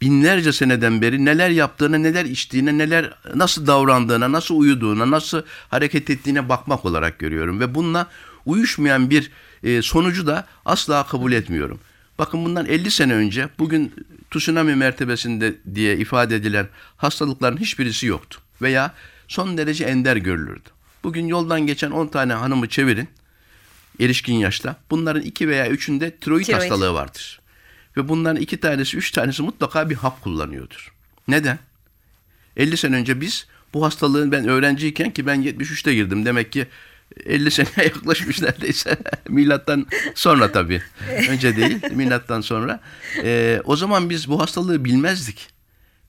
[0.00, 6.48] binlerce seneden beri neler yaptığına, neler içtiğine, neler nasıl davrandığına, nasıl uyuduğuna, nasıl hareket ettiğine
[6.48, 8.06] bakmak olarak görüyorum ve bununla
[8.46, 9.30] uyuşmayan bir
[9.62, 11.80] e, sonucu da asla kabul etmiyorum.
[12.18, 13.94] Bakın bundan 50 sene önce bugün
[14.30, 18.94] tsunami mertebesinde diye ifade edilen hastalıkların hiçbirisi yoktu veya
[19.28, 20.68] son derece ender görülürdü.
[21.04, 23.08] Bugün yoldan geçen 10 tane hanımı çevirin
[24.00, 24.76] erişkin yaşta.
[24.90, 26.60] Bunların iki veya üçünde tiroid, Tiroid.
[26.60, 27.40] hastalığı vardır.
[27.96, 30.92] Ve bunların iki tanesi, üç tanesi mutlaka bir hap kullanıyordur.
[31.28, 31.58] Neden?
[32.56, 36.26] 50 sene önce biz bu hastalığın ben öğrenciyken ki ben 73'te girdim.
[36.26, 36.66] Demek ki
[37.26, 38.96] 50 seneye yaklaşmış neredeyse.
[39.28, 40.82] Milattan sonra tabii.
[41.30, 42.80] Önce değil, milattan sonra.
[43.24, 45.48] Ee, o zaman biz bu hastalığı bilmezdik.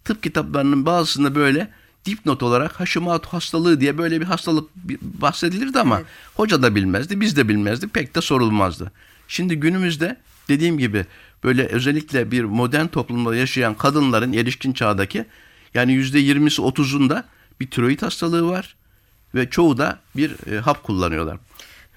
[0.06, 1.72] Tıp kitaplarının bazısında böyle
[2.06, 4.70] dipnot olarak Hashimoto hastalığı diye böyle bir hastalık
[5.02, 6.08] bahsedilirdi ama Evet.
[6.36, 8.92] hoca da bilmezdi, biz de bilmezdik, pek de sorulmazdı.
[9.28, 10.18] Şimdi günümüzde
[10.50, 11.06] dediğim gibi
[11.44, 15.26] böyle özellikle bir modern toplumda yaşayan kadınların erişkin çağdaki
[15.74, 17.26] yani yüzde yirmisi otuzunda
[17.60, 18.76] bir tiroid hastalığı var
[19.36, 21.38] ve çoğu da bir e, hap kullanıyorlar.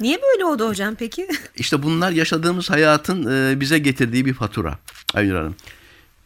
[0.01, 1.29] Niye böyle oldu hocam peki?
[1.57, 4.79] İşte bunlar yaşadığımız hayatın e, bize getirdiği bir fatura.
[5.15, 5.55] Aynur Hanım.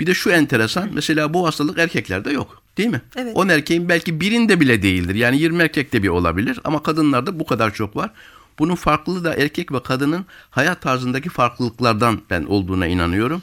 [0.00, 3.02] Bir de şu enteresan mesela bu hastalık erkeklerde yok değil mi?
[3.16, 3.36] Evet.
[3.36, 5.14] 10 erkeğin belki birinde bile değildir.
[5.14, 8.10] Yani 20 erkekte bir olabilir ama kadınlarda bu kadar çok var.
[8.58, 13.42] Bunun farklılığı da erkek ve kadının hayat tarzındaki farklılıklardan ben olduğuna inanıyorum.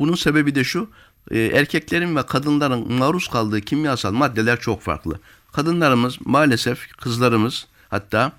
[0.00, 0.88] Bunun sebebi de şu.
[1.30, 5.20] e, Erkeklerin ve kadınların maruz kaldığı kimyasal maddeler çok farklı.
[5.52, 8.32] Kadınlarımız maalesef kızlarımız hatta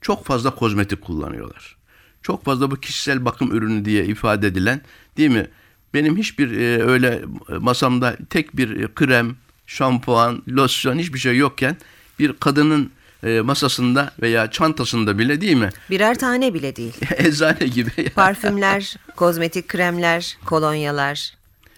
[0.00, 1.76] çok fazla kozmetik kullanıyorlar.
[2.22, 4.80] Çok fazla bu kişisel bakım ürünü diye ifade edilen
[5.16, 5.46] değil mi?
[5.94, 11.76] Benim hiçbir e, öyle masamda tek bir e, krem, şampuan, losyon hiçbir şey yokken
[12.18, 12.90] bir kadının
[13.24, 15.70] e, masasında veya çantasında bile değil mi?
[15.90, 16.94] Birer tane bile değil.
[17.16, 18.10] Eczane gibi.
[18.14, 21.34] Parfümler, kozmetik kremler, kolonyalar,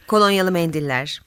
[0.07, 1.23] kolonyalı mendiller,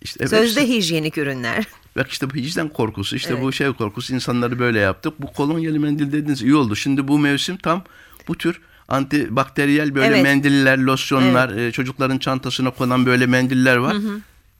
[0.00, 1.66] İşte evet, sözde hijyenik ürünler.
[1.96, 3.42] Bak işte bu hijyen korkusu, işte Evet.
[3.42, 5.14] bu şey korkusu insanları böyle yaptık.
[5.22, 6.76] Bu kolonyalı mendil dediniz iyi oldu.
[6.76, 7.84] Şimdi bu mevsim tam
[8.28, 10.22] bu tür antibakteriyel böyle Evet.
[10.22, 13.96] mendiller, losyonlar, e, çocukların çantasına konan böyle mendiller var.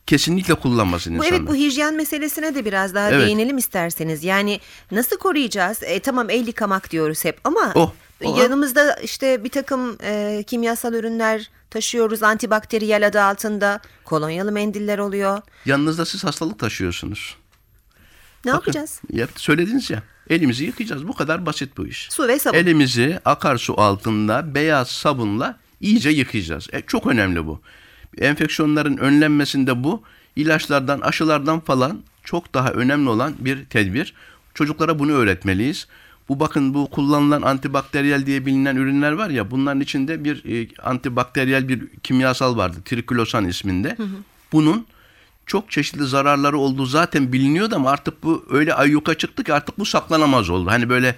[0.07, 1.39] Kesinlikle kullanmasın Bu insanlar.
[1.41, 3.27] evet bu hijyen meselesine de biraz daha Evet.
[3.29, 4.25] değinelim isterseniz.
[4.25, 5.83] Yani nasıl koruyacağız?
[5.83, 7.93] E, tamam el yıkamak diyoruz hep ama Oh,
[8.25, 13.81] o- yanımızda işte bir takım e, kimyasal ürünler taşıyoruz antibakteriyel adı altında.
[14.05, 15.41] Kolonyalı mendiller oluyor.
[15.65, 17.37] Yanınızda siz hastalık taşıyorsunuz.
[18.45, 19.01] Ne Bakın, yapacağız?
[19.13, 20.03] Ya, söylediniz ya.
[20.31, 21.09] Elimizi yıkayacağız.
[21.09, 22.09] Bu kadar basit bu iş.
[22.11, 22.59] Su ve sabun.
[22.59, 26.69] Elimizi akarsu altında beyaz sabunla iyice yıkayacağız.
[26.73, 27.61] E, çok önemli bu.
[28.19, 30.03] Enfeksiyonların önlenmesinde bu
[30.37, 34.15] ilaçlardan, aşılardan falan çok daha önemli olan bir tedbir.
[34.55, 35.87] Çocuklara bunu öğretmeliyiz.
[36.33, 41.69] Bu bakın bu kullanılan antibakteriyel diye bilinen ürünler var ya bunların içinde bir e, antibakteriyel
[41.69, 42.77] bir kimyasal vardı.
[42.85, 43.97] Triklosan isminde.
[44.53, 44.87] Bunun
[45.47, 49.85] çok çeşitli zararları olduğu zaten biliniyordu ama artık bu öyle ayyuka çıktı ki artık bu
[49.85, 50.71] saklanamaz oldu.
[50.71, 51.15] Hani böyle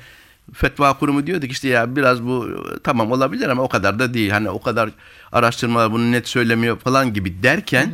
[0.53, 4.31] fetva kurumu diyorduk işte ya biraz bu e, tamam olabilir ama o kadar da değil.
[4.31, 4.91] Hani o kadar
[5.33, 7.93] araştırmalar bunu net söylemiyor falan gibi derken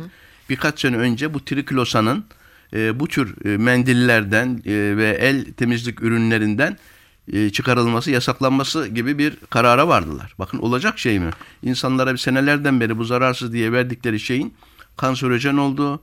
[0.49, 2.25] birkaç sene önce bu triklosanın
[2.73, 6.77] e, bu tür e, mendillerden e, ve el temizlik ürünlerinden
[7.53, 10.35] çıkarılması, yasaklanması gibi bir karara vardılar.
[10.39, 11.29] Bakın olacak şey mi?
[11.63, 14.53] İnsanlara bir senelerden beri bu zararsız diye verdikleri şeyin
[14.97, 16.01] kanserojen olduğu,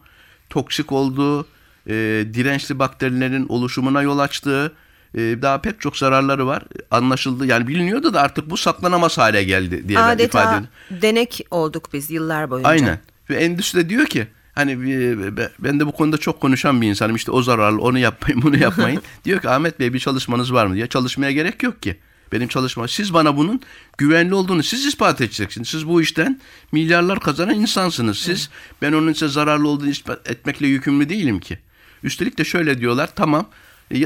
[0.50, 1.46] toksik olduğu,
[1.86, 1.94] e,
[2.34, 4.72] dirençli bakterilerin oluşumuna yol açtığı,
[5.14, 6.62] e, daha pek çok zararları var.
[6.90, 7.46] Anlaşıldı.
[7.46, 10.68] Yani biliniyordu da artık bu saklanamaz hale geldi diye ben ifade Adeta ediyorum.
[10.90, 12.68] denek olduk biz yıllar boyunca.
[12.68, 12.98] Aynen.
[13.30, 14.28] Ve endüstri diyor ki
[14.58, 17.16] hani be- ben de bu konuda çok konuşan bir insanım.
[17.16, 19.02] İşte o zararlı onu yapmayın bunu yapmayın.
[19.24, 20.86] diyor ki Ahmet Bey bir çalışmanız var mı diye.
[20.86, 21.96] Çalışmaya gerek yok ki.
[22.32, 22.88] Benim çalışma.
[22.88, 23.60] Siz bana bunun
[23.98, 25.68] güvenli olduğunu siz ispat edeceksiniz.
[25.68, 26.40] Siz bu işten
[26.72, 28.18] milyarlar kazanan insansınız.
[28.18, 28.50] Siz
[28.82, 31.58] ben onun size zararlı olduğunu ispat etmekle yükümlü değilim ki.
[32.02, 33.46] Üstelik de şöyle diyorlar tamam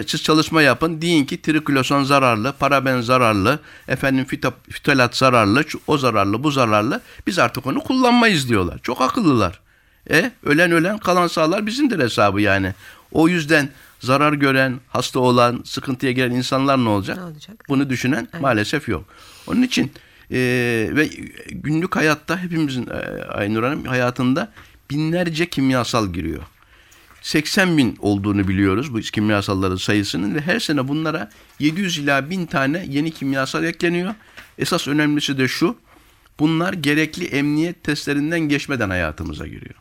[0.06, 1.02] siz çalışma yapın.
[1.02, 7.00] Deyin ki triklosan zararlı, paraben zararlı, efendim fito, fitolat zararlı, o zararlı, bu zararlı.
[7.26, 8.78] Biz artık onu kullanmayız diyorlar.
[8.82, 9.61] Çok akıllılar.
[10.10, 12.74] E ölen ölen kalan sağlar bizimdir hesabı yani.
[13.12, 13.68] O yüzden
[14.00, 17.16] zarar gören, hasta olan, sıkıntıya giren insanlar ne olacak?
[17.16, 17.64] Ne olacak?
[17.68, 19.04] Bunu düşünen maalesef yok.
[19.46, 19.92] Onun için
[20.30, 20.38] e,
[20.92, 21.10] ve
[21.50, 24.52] günlük hayatta hepimizin e, Aynur Hanım hayatında
[24.90, 26.42] binlerce kimyasal giriyor.
[27.22, 32.86] 80 bin olduğunu biliyoruz bu kimyasalların sayısının ve her sene bunlara 700 ila 1000 tane
[32.88, 34.14] yeni kimyasal ekleniyor.
[34.58, 35.76] Esas önemlisi de şu,
[36.38, 39.74] bunlar gerekli emniyet testlerinden geçmeden hayatımıza giriyor.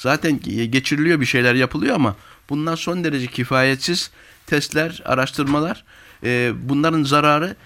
[0.00, 2.16] Zaten ge- geçiriliyor bir şeyler yapılıyor ama
[2.50, 4.10] bunlar son derece kifayetsiz
[4.46, 5.84] testler, araştırmalar.
[6.24, 7.56] Ee, bunların zararı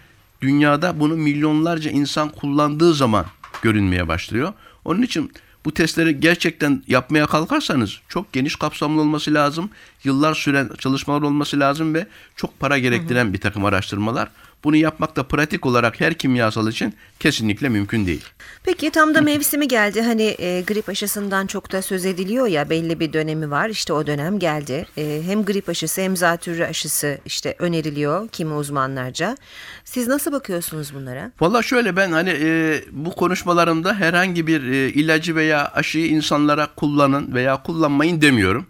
[0.41, 3.27] dünyada bunu milyonlarca insan kullandığı zaman
[3.63, 4.53] görünmeye başlıyor.
[4.85, 5.33] Onun için
[5.65, 9.71] bu testleri gerçekten yapmaya kalkarsanız çok geniş kapsamlı olması lazım.
[10.05, 14.29] Yıllar süren çalışmalar olması lazım ve çok para gerektiren bir takım araştırmalar.
[14.65, 18.25] Bunu yapmak da pratik olarak her kimyasal için kesinlikle mümkün değil.
[18.65, 20.03] Peki tam da mevsimi geldi.
[20.03, 23.69] Hani e, grip aşısından çok da söz ediliyor ya belli bir dönemi var.
[23.69, 24.87] İşte o dönem geldi.
[24.97, 29.37] E, hem grip aşısı hem zatürre aşısı işte öneriliyor kimi uzmanlarca.
[29.85, 31.33] Siz nasıl bakıyorsunuz bunlara?
[31.41, 37.35] Valla şöyle ben hani e, bu konuşmalarımda herhangi bir e, ilacı veya aşıyı insanlara kullanın
[37.35, 38.67] veya kullanmayın demiyorum.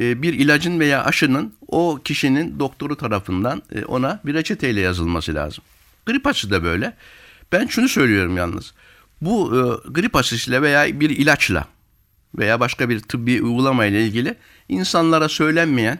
[0.00, 5.64] E, bir ilacın veya aşının o kişinin doktoru tarafından e, ona bir reçeteyle yazılması lazım.
[6.06, 6.96] Grip aşısı da böyle.
[7.52, 8.74] Ben şunu söylüyorum yalnız.
[9.20, 11.66] Bu e, grip aşısıyla veya bir ilaçla
[12.38, 14.34] veya başka bir tıbbi uygulamayla ilgili
[14.68, 15.98] insanlara söylenmeyen,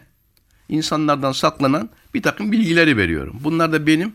[0.69, 3.37] insanlardan saklanan bir takım bilgileri veriyorum.
[3.43, 4.13] Bunlar da benim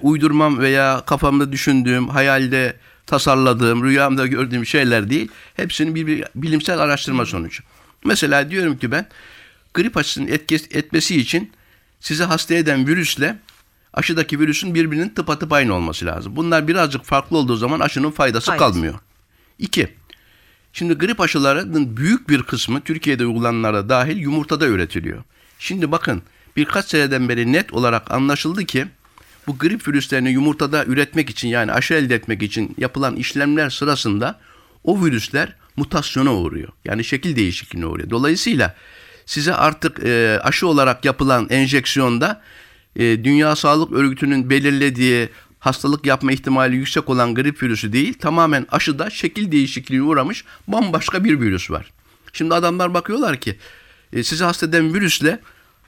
[0.00, 5.28] uydurmam veya kafamda düşündüğüm, hayalde tasarladığım, rüyamda gördüğüm şeyler değil.
[5.54, 7.62] Hepsinin bir, bir bilimsel araştırma sonucu.
[8.04, 9.06] Mesela diyorum ki ben
[9.74, 10.26] grip aşısının
[10.70, 11.52] etmesi için
[12.00, 13.38] sizi hasta eden virüsle
[13.92, 16.36] aşıdaki virüsün birbirinin tıpatıp aynı olması lazım.
[16.36, 18.72] Bunlar birazcık farklı olduğu zaman aşının faydası Faydası.
[18.72, 18.94] kalmıyor.
[19.58, 19.88] İki,
[20.74, 25.22] Şimdi grip aşılarının büyük bir kısmı Türkiye'de uygulananlara dahil yumurtada üretiliyor.
[25.58, 26.22] Şimdi bakın
[26.56, 28.86] birkaç seneden beri net olarak anlaşıldı ki
[29.46, 34.40] bu grip virüslerini yumurtada üretmek için yani aşı elde etmek için yapılan işlemler sırasında
[34.84, 36.68] o virüsler mutasyona uğruyor.
[36.84, 38.10] Yani şekil değişikliğine uğruyor.
[38.10, 38.74] Dolayısıyla
[39.26, 42.42] size artık e, aşı olarak yapılan enjeksiyonda
[42.96, 49.10] e, Dünya Sağlık Örgütü'nün belirlediği hastalık yapma ihtimali yüksek olan grip virüsü değil, tamamen aşıda
[49.10, 51.92] şekil değişikliğine uğramış bambaşka bir virüs var.
[52.32, 53.56] Şimdi adamlar bakıyorlar ki
[54.12, 55.40] e, sizi hasta eden virüsle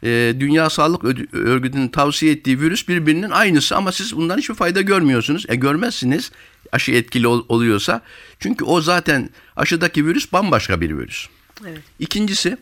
[0.03, 5.47] e, Dünya Sağlık Örgütü'nün tavsiye ettiği virüs birbirinin aynısı ama siz bundan hiçbir fayda görmüyorsunuz.
[5.49, 6.31] E görmezsiniz
[6.73, 8.03] aşı etkili ol- oluyorsa.
[8.41, 11.27] Çünkü o zaten aşıdaki virüs bambaşka bir virüs.
[11.67, 11.81] Evet.
[11.99, 12.57] İkincisi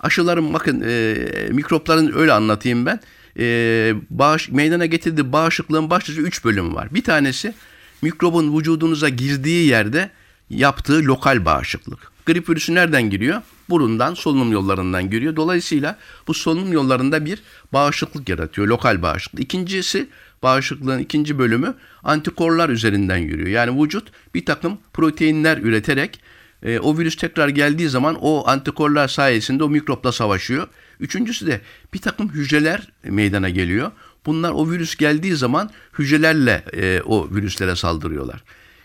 [0.00, 1.14] aşıların bakın e,
[1.52, 3.00] mikropların öyle anlatayım ben.
[3.38, 6.94] E, bağış, meydana getirdiği bağışıklığın başlıca 3 bölümü var.
[6.94, 7.54] Bir tanesi
[8.02, 10.10] mikrobun vücudunuza girdiği yerde
[10.50, 12.09] yaptığı lokal bağışıklık.
[12.32, 13.42] Grip virüsü nereden giriyor?
[13.70, 15.36] Burundan, solunum yollarından giriyor.
[15.36, 19.40] Dolayısıyla bu solunum yollarında bir bağışıklık yaratıyor, lokal bağışıklık.
[19.40, 20.08] İkincisi
[20.42, 23.48] bağışıklığın ikinci bölümü antikorlar üzerinden yürüyor.
[23.48, 26.20] Yani vücut bir takım proteinler üreterek
[26.62, 30.68] e, o virüs tekrar geldiği zaman o antikorlar sayesinde o mikropla savaşıyor.
[31.00, 31.60] Üçüncüsü de
[31.94, 33.90] bir takım hücreler meydana geliyor.
[34.26, 38.42] Bunlar o virüs geldiği zaman hücrelerle e, o virüslere saldırıyorlar.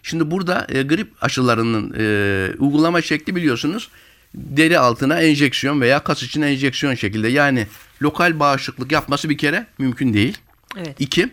[0.08, 3.90] Şimdi burada e, grip aşılarının e, uygulama şekli biliyorsunuz
[4.34, 7.28] deri altına enjeksiyon veya kas için enjeksiyon şekilde.
[7.28, 7.68] Yani
[8.02, 10.38] lokal bağışıklık yapması bir kere mümkün değil.
[10.78, 10.96] Evet.
[11.00, 11.30] İki,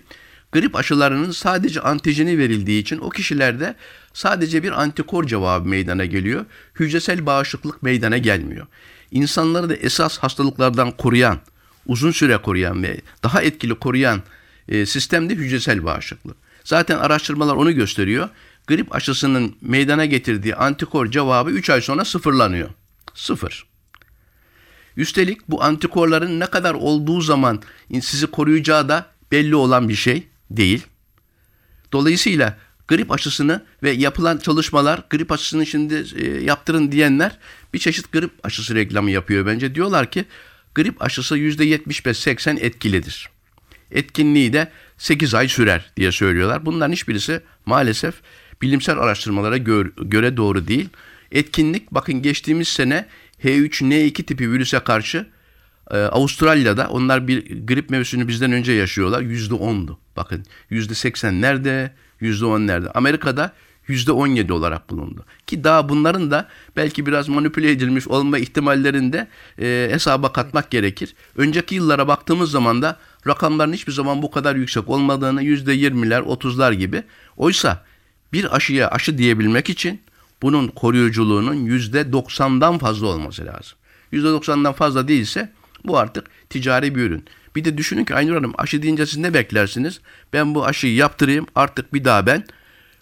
[0.53, 3.75] grip aşılarının sadece antijeni verildiği için o kişilerde
[4.13, 6.45] sadece bir antikor cevabı meydana geliyor.
[6.81, 8.67] Hücresel bağışıklık meydana gelmiyor.
[9.11, 11.39] İnsanları da esas hastalıklardan koruyan,
[11.87, 14.23] uzun süre koruyan ve daha etkili koruyan
[14.69, 16.37] e, sistemde hücresel bağışıklık.
[16.65, 18.29] Zaten araştırmalar onu gösteriyor.
[18.66, 22.68] Grip aşısının meydana getirdiği antikor cevabı 3 ay sonra sıfırlanıyor.
[23.14, 23.66] Sıfır.
[24.96, 27.62] Üstelik bu antikorların ne kadar olduğu zaman
[28.01, 30.87] sizi koruyacağı da belli olan bir şey değil.
[31.92, 37.38] Dolayısıyla grip aşısını ve yapılan çalışmalar grip aşısını şimdi e, yaptırın diyenler
[37.75, 39.75] bir çeşit grip aşısı reklamı yapıyor bence.
[39.75, 40.25] Diyorlar ki
[40.75, 43.29] grip aşısı %75-80 etkilidir.
[43.90, 46.66] Etkinliği de 8 ay sürer diye söylüyorlar.
[46.66, 48.14] Bunların hiçbirisi maalesef
[48.62, 50.88] bilimsel araştırmalara gö- göre doğru değil.
[51.33, 53.07] Etkinlik bakın geçtiğimiz sene
[53.44, 55.27] H3N2 tipi virüse karşı
[55.90, 59.20] e, Avustralya'da onlar bir grip mevsimini bizden önce yaşıyorlar.
[59.20, 59.98] Yüzde ondu.
[60.16, 61.94] Bakın yüzde seksen nerede?
[62.20, 62.90] Yüzde on nerede?
[62.90, 63.53] Amerika'da
[63.88, 65.25] yüzde on yedi olarak bulundu.
[65.46, 71.14] Ki daha bunların da belki biraz manipüle edilmiş olma ihtimallerini de e, hesaba katmak gerekir.
[71.37, 76.72] Önceki yıllara baktığımız zaman da rakamların hiçbir zaman bu kadar yüksek olmadığını yüzde yirmiler, otuzlar
[76.72, 77.03] gibi.
[77.37, 77.85] Oysa
[78.33, 80.01] bir aşıya aşı diyebilmek için
[80.42, 83.79] bunun koruyuculuğunun yüzde doksandan fazla olması lazım.
[84.12, 85.53] Yüzde doksandan fazla değilse
[85.85, 87.25] bu artık ticari bir ürün.
[87.57, 90.01] Bir de düşünün ki Aynur Hanım aşı deyince siz ne beklersiniz?
[90.33, 92.45] Ben bu aşıyı yaptırayım artık bir daha ben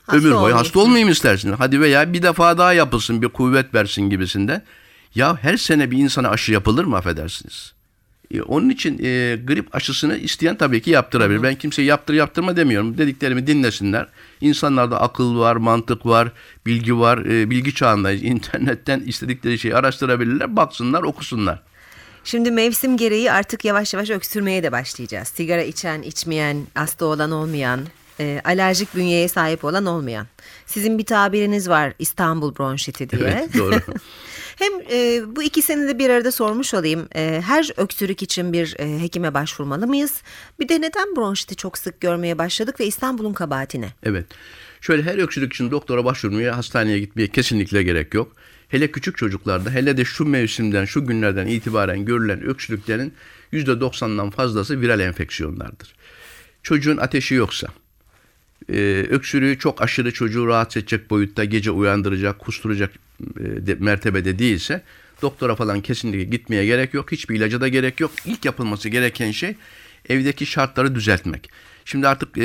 [0.03, 0.59] Hasta ömür boyu olmayayım.
[0.59, 1.55] hasta olmayayım istersiniz.
[1.59, 4.62] Hadi veya bir defa daha yapılsın bir kuvvet versin gibisinden.
[5.14, 7.73] Ya her sene bir insana aşı yapılır mı affedersiniz?
[8.35, 11.43] E, onun için e, grip aşısını isteyen tabii ki yaptırabilir.
[11.43, 12.99] Ben kimseye yaptır yaptırma demiyorum.
[12.99, 14.07] Dediklerimi dinlesinler.
[14.40, 16.33] İnsanlarda akıl var, mantık var,
[16.66, 17.19] bilgi var.
[17.19, 18.23] E, bilgi çağındayız.
[18.31, 21.62] İnternetten istedikleri şeyi araştırabilirler, baksınlar, okusunlar.
[22.25, 25.29] Şimdi mevsim gereği artık yavaş yavaş öksürmeye de başlayacağız.
[25.29, 27.81] Sigara içen, içmeyen, hasta olan olmayan,
[28.21, 30.27] e, alerjik bünyeye sahip olan olmayan.
[30.67, 33.21] Sizin bir tabiriniz var İstanbul bronşiti diye.
[33.23, 33.75] Evet, doğru.
[34.57, 37.09] Hem e, bu ikisini de bir arada sormuş olayım.
[37.15, 40.23] E, her öksürük için bir e, hekime başvurmalı mıyız?
[40.61, 43.89] Bir de neden bronşiti çok sık görmeye başladık ve İstanbul'un kabahati ne?
[44.03, 44.27] Evet.
[44.81, 48.33] Şöyle her öksürük için doktora başvurmaya, hastaneye gitmeye kesinlikle gerek yok.
[48.69, 53.15] Hele küçük çocuklarda, hele de şu mevsimden, şu günlerden itibaren görülen öksürüklerin
[53.53, 55.95] %90'dan fazlası viral enfeksiyonlardır.
[56.63, 57.69] Çocuğun ateşi yoksa,
[58.68, 64.83] e, öksürüğü çok aşırı çocuğu rahatsız edecek boyutta gece uyandıracak, kusturacak e, de- mertebede değilse
[65.23, 67.12] doktora falan kesinlikle gitmeye gerek yok.
[67.12, 68.11] Hiçbir ilaca da gerek yok.
[68.27, 69.55] İlk yapılması gereken şey
[70.09, 71.51] evdeki şartları düzeltmek.
[71.85, 72.44] Şimdi artık e,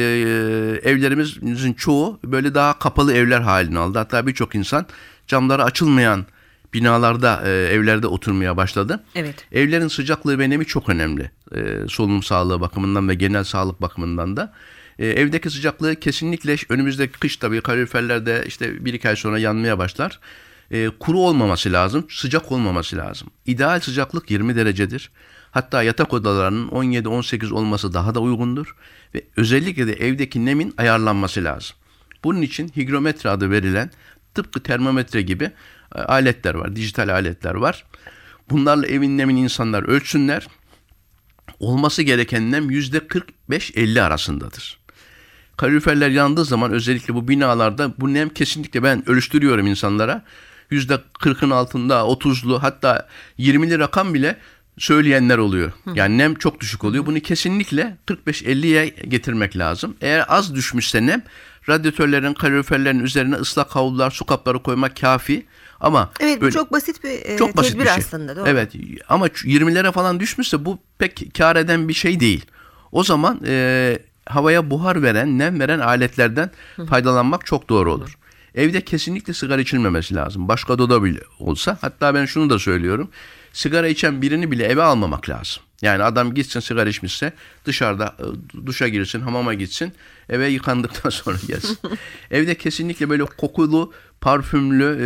[0.83, 3.97] evlerimizin çoğu böyle daha kapalı evler halini aldı.
[3.97, 4.85] Hatta birçok insan
[5.27, 6.25] camları açılmayan
[6.73, 9.03] binalarda, e, evlerde oturmaya başladı.
[9.15, 9.45] Evet.
[9.51, 11.31] Evlerin sıcaklığı ve nemi çok önemli.
[11.55, 14.53] E, solunum sağlığı bakımından ve genel sağlık bakımından da.
[14.99, 20.19] E, evdeki sıcaklığı kesinlikle önümüzdeki kış tabii kaloriferlerde işte bir iki ay sonra yanmaya başlar.
[20.71, 23.27] E, kuru olmaması lazım, sıcak olmaması lazım.
[23.45, 25.11] İdeal sıcaklık 20 derecedir.
[25.51, 28.75] Hatta yatak odalarının 17-18 olması daha da uygundur.
[29.15, 31.75] Ve özellikle de evdeki nemin ayarlanması lazım.
[32.23, 33.91] Bunun için higrometre adı verilen
[34.33, 35.51] tıpkı termometre gibi
[35.95, 37.85] e, aletler var, dijital aletler var.
[38.49, 40.47] Bunlarla evin nemini insanlar ölçsünler.
[41.59, 44.84] Olması gereken nem %45-50 arasındadır.
[45.57, 50.23] Kaloriferler yandığı zaman özellikle bu binalarda bu nem kesinlikle ben ölçtürüyorum insanlara.
[50.71, 53.07] %40'ın altında 30'lu hatta
[53.39, 54.37] 20'li rakam bile
[54.77, 55.71] söyleyenler oluyor.
[55.93, 57.05] Yani nem çok düşük oluyor.
[57.05, 59.95] Bunu kesinlikle 45-50'ye getirmek lazım.
[60.01, 61.23] Eğer az düşmüşse nem
[61.69, 65.45] radyatörlerin, kaloriferlerin üzerine ıslak havlular, su kapları koymak kafi.
[65.79, 67.97] Ama Evet böyle- çok basit bir e, çok basit tedbir bir şey.
[67.97, 68.35] aslında.
[68.35, 68.45] Doğru.
[68.47, 68.73] Evet
[69.09, 72.45] ama 20'lere falan düşmüşse bu pek kar eden bir şey değil.
[72.91, 76.51] O zaman e, havaya buhar veren, nem veren aletlerden
[76.89, 78.17] faydalanmak çok doğru olur.
[78.55, 80.47] Evde kesinlikle sigara içilmemesi lazım.
[80.47, 81.77] Başka odada bile olsa.
[81.81, 83.09] Hatta ben şunu da söylüyorum.
[83.53, 85.63] Sigara içen birini bile eve almamak lazım.
[85.81, 87.33] Yani adam gitsin sigara içmişse
[87.65, 89.93] dışarıda e, duşa girsin, hamama gitsin,
[90.29, 91.77] eve yıkandıktan sonra gelsin.
[92.31, 95.05] Evde kesinlikle böyle kokulu, parfümlü e,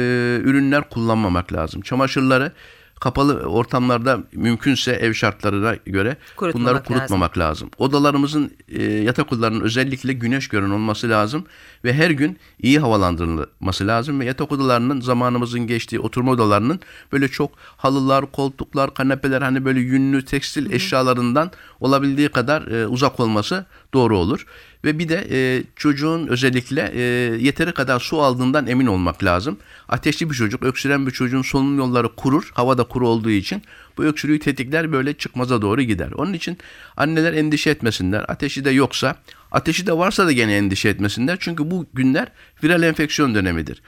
[0.50, 1.82] ürünler kullanmamak lazım.
[1.82, 2.52] Çamaşırları
[3.00, 7.70] kapalı ortamlarda mümkünse ev şartlarına göre Kurutmamak bunları kurutmamak lazım.
[7.78, 11.46] Odalarımızın e, yatak odalarının özellikle güneş gören olması lazım
[11.84, 16.80] ve her gün iyi havalandırılması lazım ve yatak odalarının zamanımızın geçtiği oturma odalarının
[17.12, 23.66] böyle çok halılar, koltuklar, kanepeler hani böyle yünlü tekstil eşyalarından olabildiği kadar e, uzak olması
[23.94, 24.46] doğru olur.
[24.86, 27.02] Ve bir de e, çocuğun özellikle e,
[27.40, 29.58] yeteri kadar su aldığından emin olmak lazım.
[29.90, 32.52] Ateşli bir çocuk, öksüren bir çocuğun solunum yolları kurur.
[32.54, 33.62] Havada kuru olduğu için
[34.00, 36.12] bu öksürüğü tetikler böyle çıkmaza doğru gider.
[36.12, 36.58] Onun için
[36.98, 38.26] anneler endişe etmesinler.
[38.28, 39.16] Ateşi de yoksa,
[39.52, 41.38] ateşi de varsa da gene endişe etmesinler.
[41.40, 42.28] Çünkü bu günler
[42.64, 43.82] viral enfeksiyon dönemidir.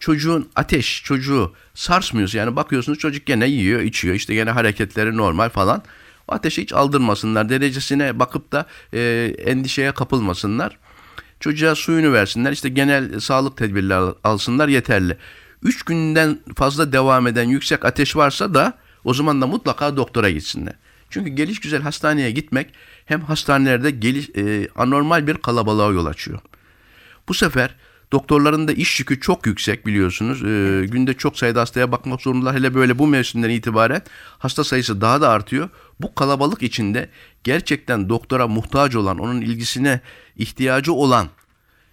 [0.00, 4.14] Çocuğun ateş, çocuğu sarsmıyorsa yani bakıyorsunuz çocuk gene yiyor, içiyor.
[4.14, 5.82] işte gene hareketleri normal falan.
[6.28, 7.48] O ateşi hiç aldırmasınlar.
[7.48, 10.78] Derecesine bakıp da e, endişeye kapılmasınlar.
[11.40, 12.52] Çocuğa suyunu versinler.
[12.52, 15.16] işte genel sağlık tedbirleri al- alsınlar yeterli.
[15.62, 20.74] 3 günden fazla devam eden yüksek ateş varsa da o zaman da mutlaka doktora gitsinler.
[21.10, 22.66] Çünkü geliş güzel hastaneye gitmek
[23.04, 26.38] hem hastanelerde geliş, e, anormal bir kalabalığa yol açıyor.
[27.28, 27.74] Bu sefer
[28.12, 30.42] doktorların da iş yükü çok yüksek biliyorsunuz.
[30.44, 32.56] Ee, günde çok sayıda hastaya bakmak zorundalar.
[32.56, 34.02] Hele böyle bu mevsimden itibaren
[34.38, 35.68] hasta sayısı daha da artıyor.
[36.00, 37.08] Bu kalabalık içinde
[37.44, 40.00] gerçekten doktora muhtaç olan, onun ilgisine
[40.36, 41.28] ihtiyacı olan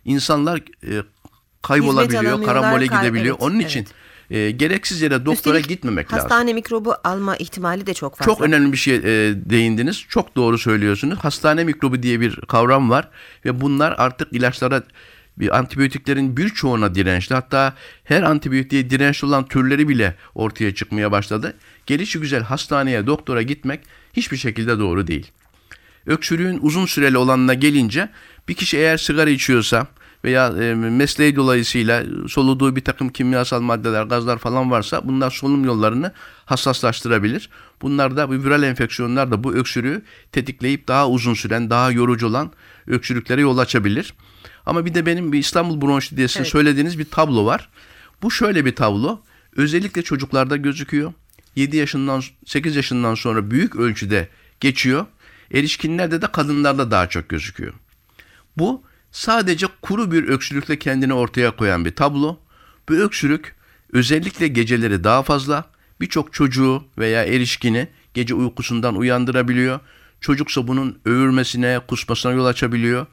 [0.06, 1.04] insanlar e,
[1.62, 3.36] kaybolabiliyor, karambole kay- gidebiliyor.
[3.40, 3.88] evet, Onun için
[4.30, 6.30] e, gereksiz yere doktora Üstelik gitmemek lazım.
[6.30, 8.34] Hastane mikrobu alma ihtimali de çok fazla.
[8.34, 9.02] Çok önemli bir şey e,
[9.36, 10.06] değindiniz.
[10.10, 11.20] Çok doğru söylüyorsunuz.
[11.20, 13.10] Hastane mikrobu diye bir kavram var
[13.46, 14.84] ve bunlar artık ilaçlara
[15.38, 17.36] bir antibiyotiklerin birçoğuna dirençli.
[17.36, 21.54] Hatta her antibiyotiğe dirençli olan türleri bile ortaya çıkmaya başladı.
[21.86, 23.80] Gelişi güzel hastaneye, doktora gitmek
[24.14, 25.32] hiçbir şekilde doğru değil.
[26.06, 28.10] Öksürüğün uzun süreli olanına gelince
[28.48, 29.88] bir kişi eğer sigara içiyorsa
[30.24, 36.12] veya e, mesleği dolayısıyla soluduğu bir takım kimyasal maddeler, gazlar falan varsa bunlar solunum yollarını
[36.46, 37.50] hassaslaştırabilir.
[37.82, 42.52] Bunlar da bu viral enfeksiyonlar da bu öksürüğü tetikleyip daha uzun süren, daha yorucu olan
[42.88, 44.14] öksürüklere yol açabilir.
[44.66, 46.48] Ama bir de benim bir İstanbul bronşitidesi Evet.
[46.48, 47.70] söylediğiniz bir tablo var.
[48.22, 49.22] Bu şöyle bir tablo.
[49.56, 51.14] Özellikle çocuklarda gözüküyor.
[51.56, 54.28] 7 yaşından 8 yaşından sonra büyük ölçüde
[54.60, 55.06] geçiyor.
[55.54, 57.74] Erişkinlerde de kadınlarda daha çok gözüküyor.
[58.58, 58.84] Bu
[59.14, 62.40] sadece kuru bir öksürükle kendini ortaya koyan bir tablo.
[62.90, 63.56] Bu öksürük
[63.94, 65.66] özellikle geceleri daha fazla
[66.02, 69.80] birçok çocuğu veya erişkini gece uykusundan uyandırabiliyor.
[70.22, 73.06] Çocuksa bunun öğürmesine, kusmasına yol açabiliyor.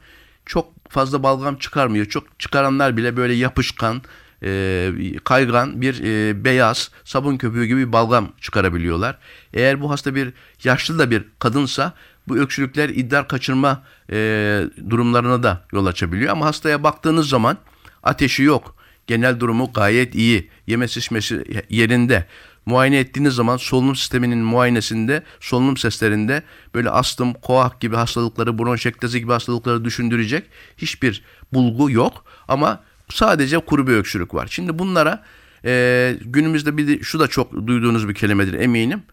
[0.45, 2.05] Çok fazla balgam çıkarmıyor.
[2.05, 4.01] Çok çıkaranlar bile böyle yapışkan,
[4.43, 4.91] e,
[5.23, 9.17] kaygan bir e, beyaz sabun köpüğü gibi balgam çıkarabiliyorlar.
[9.53, 11.93] Eğer bu hasta bir yaşlı da bir kadınsa
[12.27, 16.31] bu öksürükler idrar kaçırma e, durumlarına da yol açabiliyor.
[16.31, 17.57] Ama hastaya baktığınız zaman
[18.03, 18.75] ateşi yok.
[19.07, 20.49] Genel durumu gayet iyi.
[20.67, 22.25] Yemesi içmesi yerinde.
[22.65, 26.43] Muayene ettiğiniz zaman solunum sisteminin muayenesinde, solunum seslerinde
[26.75, 30.43] böyle astım, koah gibi hastalıkları, bronşektazi gibi hastalıkları düşündürecek
[30.77, 32.25] hiçbir bulgu yok.
[32.47, 34.47] Ama sadece kuru bir öksürük var.
[34.51, 35.23] Şimdi bunlara
[35.65, 39.03] Ee, günümüzde bir de, şu da çok duyduğunuz bir kelimedir eminim.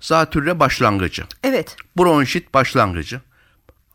[0.00, 1.24] Zatürre başlangıcı.
[1.44, 1.76] Evet.
[1.98, 3.20] Bronşit başlangıcı.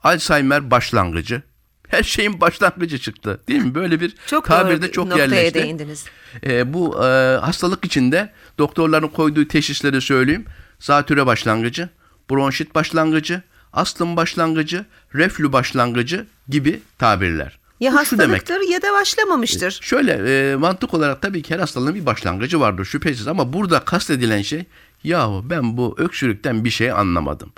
[0.04, 1.42] Alzheimer başlangıcı.
[1.88, 3.42] Her şeyin başlangıcı çıktı.
[3.48, 3.76] Değil mi?
[3.76, 5.54] Böyle bir Çok tabir doğru de bir çok yerleşti.
[5.54, 6.06] değindiniz.
[6.46, 10.46] Ee, bu e, hastalık içinde doktorların koyduğu teşhisleri söyleyeyim.
[10.80, 11.90] Zatüre başlangıcı,
[12.30, 13.42] bronşit başlangıcı,
[13.74, 14.86] astım başlangıcı,
[15.16, 17.60] reflü başlangıcı gibi tabirler.
[17.80, 18.42] Ya Bu şu demek.
[18.42, 19.80] hastalıktır ya da başlamamıştır.
[19.82, 20.12] Şöyle
[20.52, 24.66] e, mantık olarak tabii ki her hastalığın bir başlangıcı vardır şüphesiz ama burada kastedilen şey
[25.04, 27.52] yahu ben bu öksürükten bir şey anlamadım.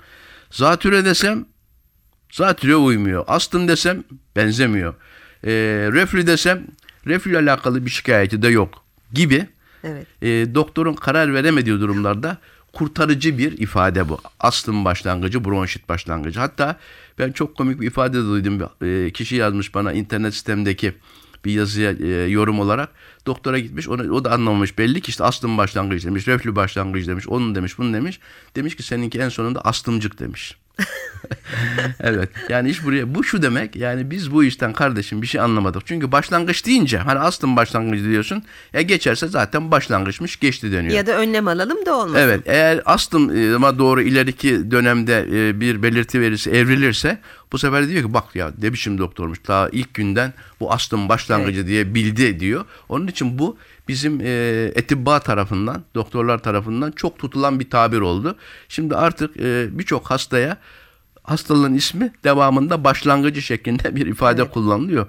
[0.51, 1.45] Zatüre desem
[2.31, 3.23] zatüre uymuyor.
[3.27, 4.03] Astım desem
[4.35, 4.93] benzemiyor.
[5.43, 5.51] E,
[5.91, 6.67] reflü desem
[7.07, 8.83] reflü alakalı bir şikayeti de yok
[9.13, 9.47] gibi
[9.83, 10.07] Evet.
[10.21, 12.37] e, doktorun karar veremediği durumlarda
[12.73, 14.19] kurtarıcı bir ifade bu.
[14.39, 16.39] Astım başlangıcı, bronşit başlangıcı.
[16.39, 16.79] Hatta
[17.19, 18.59] ben çok komik bir ifade duydum.
[18.59, 20.93] Bir, e, kişi yazmış bana internet sistemdeki
[21.45, 22.89] bir yazıya e, yorum olarak.
[23.25, 23.89] Doktora gitmiş.
[23.89, 24.77] Onu, o da anlamamış.
[24.77, 26.27] Belli ki işte astım başlangıcı demiş.
[26.27, 27.27] Reflü başlangıcı demiş.
[27.27, 28.19] Onun demiş, bunu demiş.
[28.55, 30.57] Demiş ki seninki en sonunda astımcık demiş.
[31.99, 32.29] evet.
[32.49, 33.75] Yani iş buraya bu şu demek.
[33.75, 35.85] Yani biz bu işten kardeşim bir şey anlamadık.
[35.85, 38.43] Çünkü başlangıç deyince hani astım başlangıcı diyorsun.
[38.73, 40.93] Ya geçerse zaten başlangıçmış geçti deniyor.
[40.93, 42.15] Ya da önlem alalım da olmasın.
[42.15, 47.19] Evet eğer astıma doğru ileriki dönemde e, bir belirti verisi evrilirse
[47.51, 51.67] bu sefer diyor ki bak ya ne biçim doktormuş daha ilk günden bu astım başlangıcı
[51.67, 52.65] diye bildi diyor.
[52.89, 53.57] Onun için bu
[53.87, 54.31] bizim e,
[54.75, 58.35] etibba tarafından doktorlar tarafından çok tutulan bir tabir oldu.
[58.69, 60.57] Şimdi artık e, birçok hastaya
[61.23, 65.07] hastalığın ismi devamında başlangıcı şeklinde bir ifade kullanılıyor.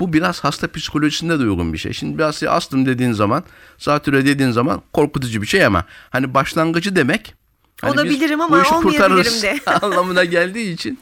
[0.00, 1.92] Bu biraz hasta psikolojisinde de uygun bir şey.
[1.92, 3.44] Şimdi biraz astım dediğin zaman,
[3.78, 7.34] zatüre dediğin zaman korkutucu bir şey ama hani başlangıcı demek
[7.80, 9.58] hani Olabilirim bu ama işi olmayabilirim kurtarırız de.
[9.82, 10.98] anlamına geldiği için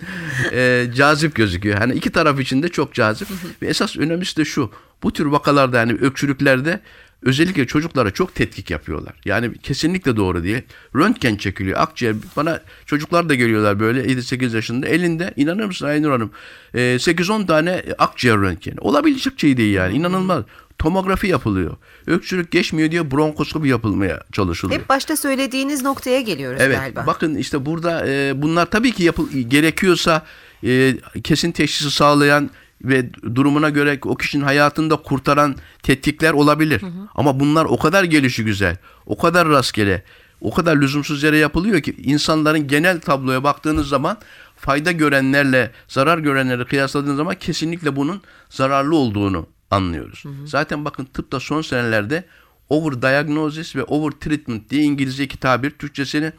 [0.52, 1.78] e, cazip gözüküyor.
[1.78, 3.28] Hani iki taraf için de çok cazip.
[3.62, 4.70] Ve esas önemlisi de şu.
[5.02, 6.80] Bu tür vakalarda yani öksürüklerde
[7.24, 9.14] özellikle çocuklara çok tetkik yapıyorlar.
[9.24, 10.62] Yani kesinlikle doğru değil.
[10.96, 11.80] Röntgen çekiliyor.
[11.80, 14.86] Akciğer bana çocuklar da geliyorlar böyle 7-8 yaşında.
[14.88, 16.30] Elinde inanır mısın Aynur Hanım?
[16.74, 18.80] e, 8-10 tane akciğer röntgeni.
[18.80, 19.96] Olabilecek şey değil yani.
[19.96, 20.44] İnanılmaz.
[20.78, 21.76] Tomografi yapılıyor.
[22.06, 24.80] Öksürük geçmiyor diye bronkoskopi yapılmaya çalışılıyor.
[24.80, 26.78] Hep başta söylediğiniz noktaya geliyoruz Evet.
[26.78, 27.04] galiba.
[27.06, 30.22] Bakın işte burada e, bunlar tabii ki yapıl gerekiyorsa
[30.64, 32.50] e, kesin teşhisi sağlayan
[32.84, 36.82] ve durumuna göre o kişinin hayatını da kurtaran tetkikler olabilir.
[37.14, 38.76] Ama bunlar o kadar gelişi güzel,
[39.06, 40.02] o kadar rastgele,
[40.40, 44.18] o kadar lüzumsuz yere yapılıyor ki insanların genel tabloya baktığınız zaman
[44.56, 50.22] fayda görenlerle zarar görenleri kıyasladığınız zaman kesinlikle bunun zararlı olduğunu anlıyoruz.
[50.46, 52.24] Zaten bakın tıpta son senelerde
[52.68, 56.32] over diagnosis ve over treatment diye İngilizce iki tabir, Türkçesini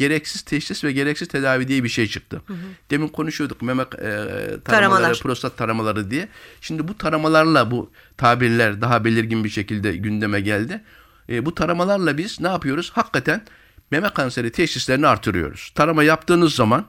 [0.00, 2.42] gereksiz teşhis ve gereksiz tedavi diye bir şey çıktı.
[2.90, 5.20] Demin konuşuyorduk meme e, taramaları, Taramalar.
[5.22, 6.28] prostat taramaları diye.
[6.60, 10.82] Şimdi bu taramalarla bu tabirler daha belirgin bir şekilde gündeme geldi.
[11.28, 12.90] E, bu taramalarla biz ne yapıyoruz?
[12.94, 13.42] Hakikaten
[13.90, 15.72] meme kanseri teşhislerini artırıyoruz.
[15.74, 16.84] Tarama yaptığınız zaman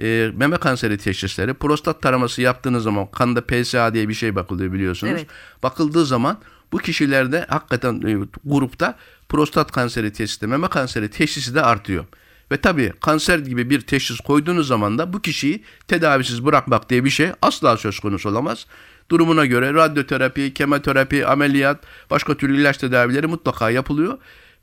[0.00, 5.12] e, meme kanseri teşhisleri, prostat taraması yaptığınız zaman kanda PSA diye bir şey bakılıyor biliyorsunuz.
[5.16, 5.26] Evet.
[5.62, 6.38] Bakıldığı zaman
[6.72, 12.04] bu kişilerde hakikaten e, grupta prostat kanseri teşhisi, meme kanseri teşhisi de artıyor.
[12.52, 17.10] Ve tabii kanser gibi bir teşhis koyduğunuz zaman da bu kişiyi tedavisiz bırakmak diye bir
[17.10, 18.66] şey asla söz konusu olamaz.
[19.10, 24.18] Durumuna göre radyoterapi, kemoterapi, ameliyat, başka türlü ilaç tedavileri mutlaka yapılıyor.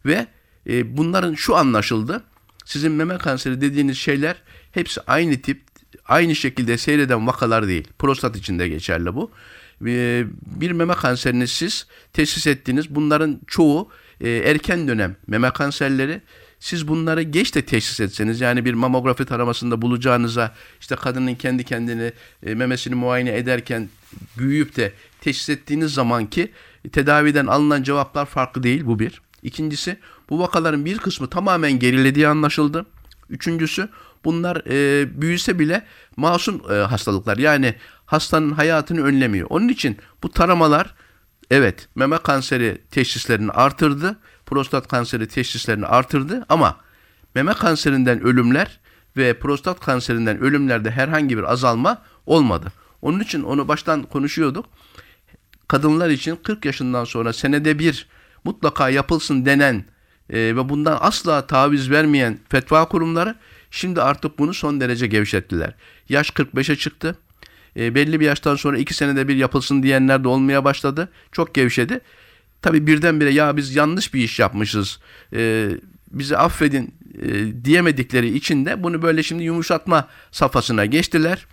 [0.05, 0.27] Ve
[0.69, 2.23] e, bunların şu anlaşıldı.
[2.65, 4.35] Sizin meme kanseri dediğiniz şeyler
[4.71, 5.61] hepsi aynı tip,
[6.05, 7.87] aynı şekilde seyreden vakalar değil.
[7.99, 9.31] Prostat için de geçerli bu.
[9.85, 13.89] E, bir meme kanserini siz teşhis ettiğiniz bunların çoğu
[14.21, 16.21] e, erken dönem meme kanserleri.
[16.63, 22.11] Siz bunları geç de teşhis etseniz yani bir mamografi taramasında bulacağınıza işte kadının kendi kendini
[22.45, 23.89] e, memesini muayene ederken
[24.37, 26.51] büyüyüp de teşhis ettiğiniz zamanki
[26.91, 29.21] tedaviden alınan cevaplar farklı değil bu bir.
[29.41, 29.97] İkincisi
[30.29, 32.85] bu vakaların bir kısmı tamamen gerilediği anlaşıldı.
[33.29, 33.89] Üçüncüsü
[34.25, 35.85] bunlar e, büyüse bile
[36.17, 39.47] masum e, hastalıklar yani hastanın hayatını önlemiyor.
[39.49, 40.95] Onun için bu taramalar
[41.51, 46.77] evet meme kanseri teşhislerini artırdı, prostat kanseri teşhislerini artırdı ama
[47.35, 48.79] meme kanserinden ölümler
[49.17, 52.71] ve prostat kanserinden ölümlerde herhangi bir azalma olmadı.
[53.01, 54.65] Onun için onu baştan konuşuyorduk.
[55.67, 58.07] Kadınlar için 40 yaşından sonra senede bir
[58.43, 59.85] mutlaka yapılsın denen
[60.29, 63.35] e, ve bundan asla taviz vermeyen fetva kurumları
[63.71, 65.75] şimdi artık bunu son derece gevşettiler.
[66.09, 67.15] Yaş 45'e çıktı.
[67.77, 71.09] E, belli bir yaştan sonra 2 senede bir yapılsın diyenler de olmaya başladı.
[71.31, 71.99] Çok gevşedi.
[72.63, 74.99] Tabi birdenbire ya biz yanlış bir iş yapmışız.
[75.33, 75.69] E,
[76.11, 81.45] bizi affedin e, diyemedikleri için de bunu böyle şimdi yumuşatma safhasına geçtiler.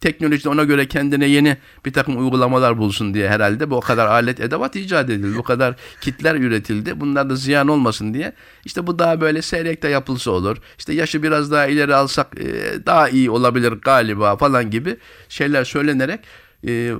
[0.00, 4.76] teknolojide ona göre kendine yeni bir takım uygulamalar bulsun diye herhalde bu kadar alet edevat
[4.76, 5.38] icat edildi.
[5.38, 7.00] Bu kadar kitler üretildi.
[7.00, 8.32] Bunlar da ziyan olmasın diye.
[8.64, 10.56] İşte bu daha böyle seyrekte yapılsa olur.
[10.78, 12.46] İşte yaşı biraz daha ileri alsak e,
[12.86, 14.96] daha iyi olabilir galiba falan gibi
[15.28, 16.20] şeyler söylenerek
[16.66, 16.92] e,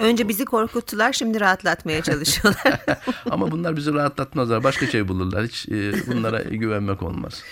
[0.00, 2.80] Önce bizi korkuttular, şimdi rahatlatmaya çalışıyorlar.
[3.30, 4.64] ama bunlar bizi rahatlatmazlar.
[4.64, 5.44] Başka şey bulurlar.
[5.46, 7.42] Hiç e, bunlara güvenmek olmaz.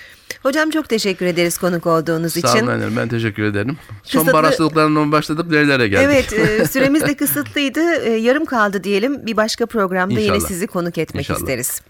[0.42, 2.66] Hocam çok teşekkür ederiz konuk olduğunuz Sağ için.
[2.66, 2.94] olun efendim.
[2.96, 3.76] Ben teşekkür ederim.
[4.02, 5.46] Son Kısıtlı- bar hastalıklarından başladık.
[5.50, 6.04] Nerelere geldik?
[6.04, 7.94] Evet, e, süremiz de kısıtlıydı.
[7.94, 9.26] E, yarım kaldı diyelim.
[9.26, 10.48] Bir başka programda yine İnşallah.
[10.48, 11.38] sizi konuk etmek İnşallah.
[11.38, 11.82] isteriz.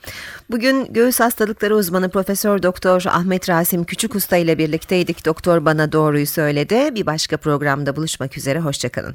[0.50, 5.24] Bugün göğüs hastalıkları uzmanı Profesör Doktor Ahmet Rasim Küçük Usta ile birlikteydik.
[5.26, 6.94] Doktor bana doğruyu söyledi.
[6.94, 8.60] Bir başka programda buluşmak üzere.
[8.60, 9.14] Hoşçakalın.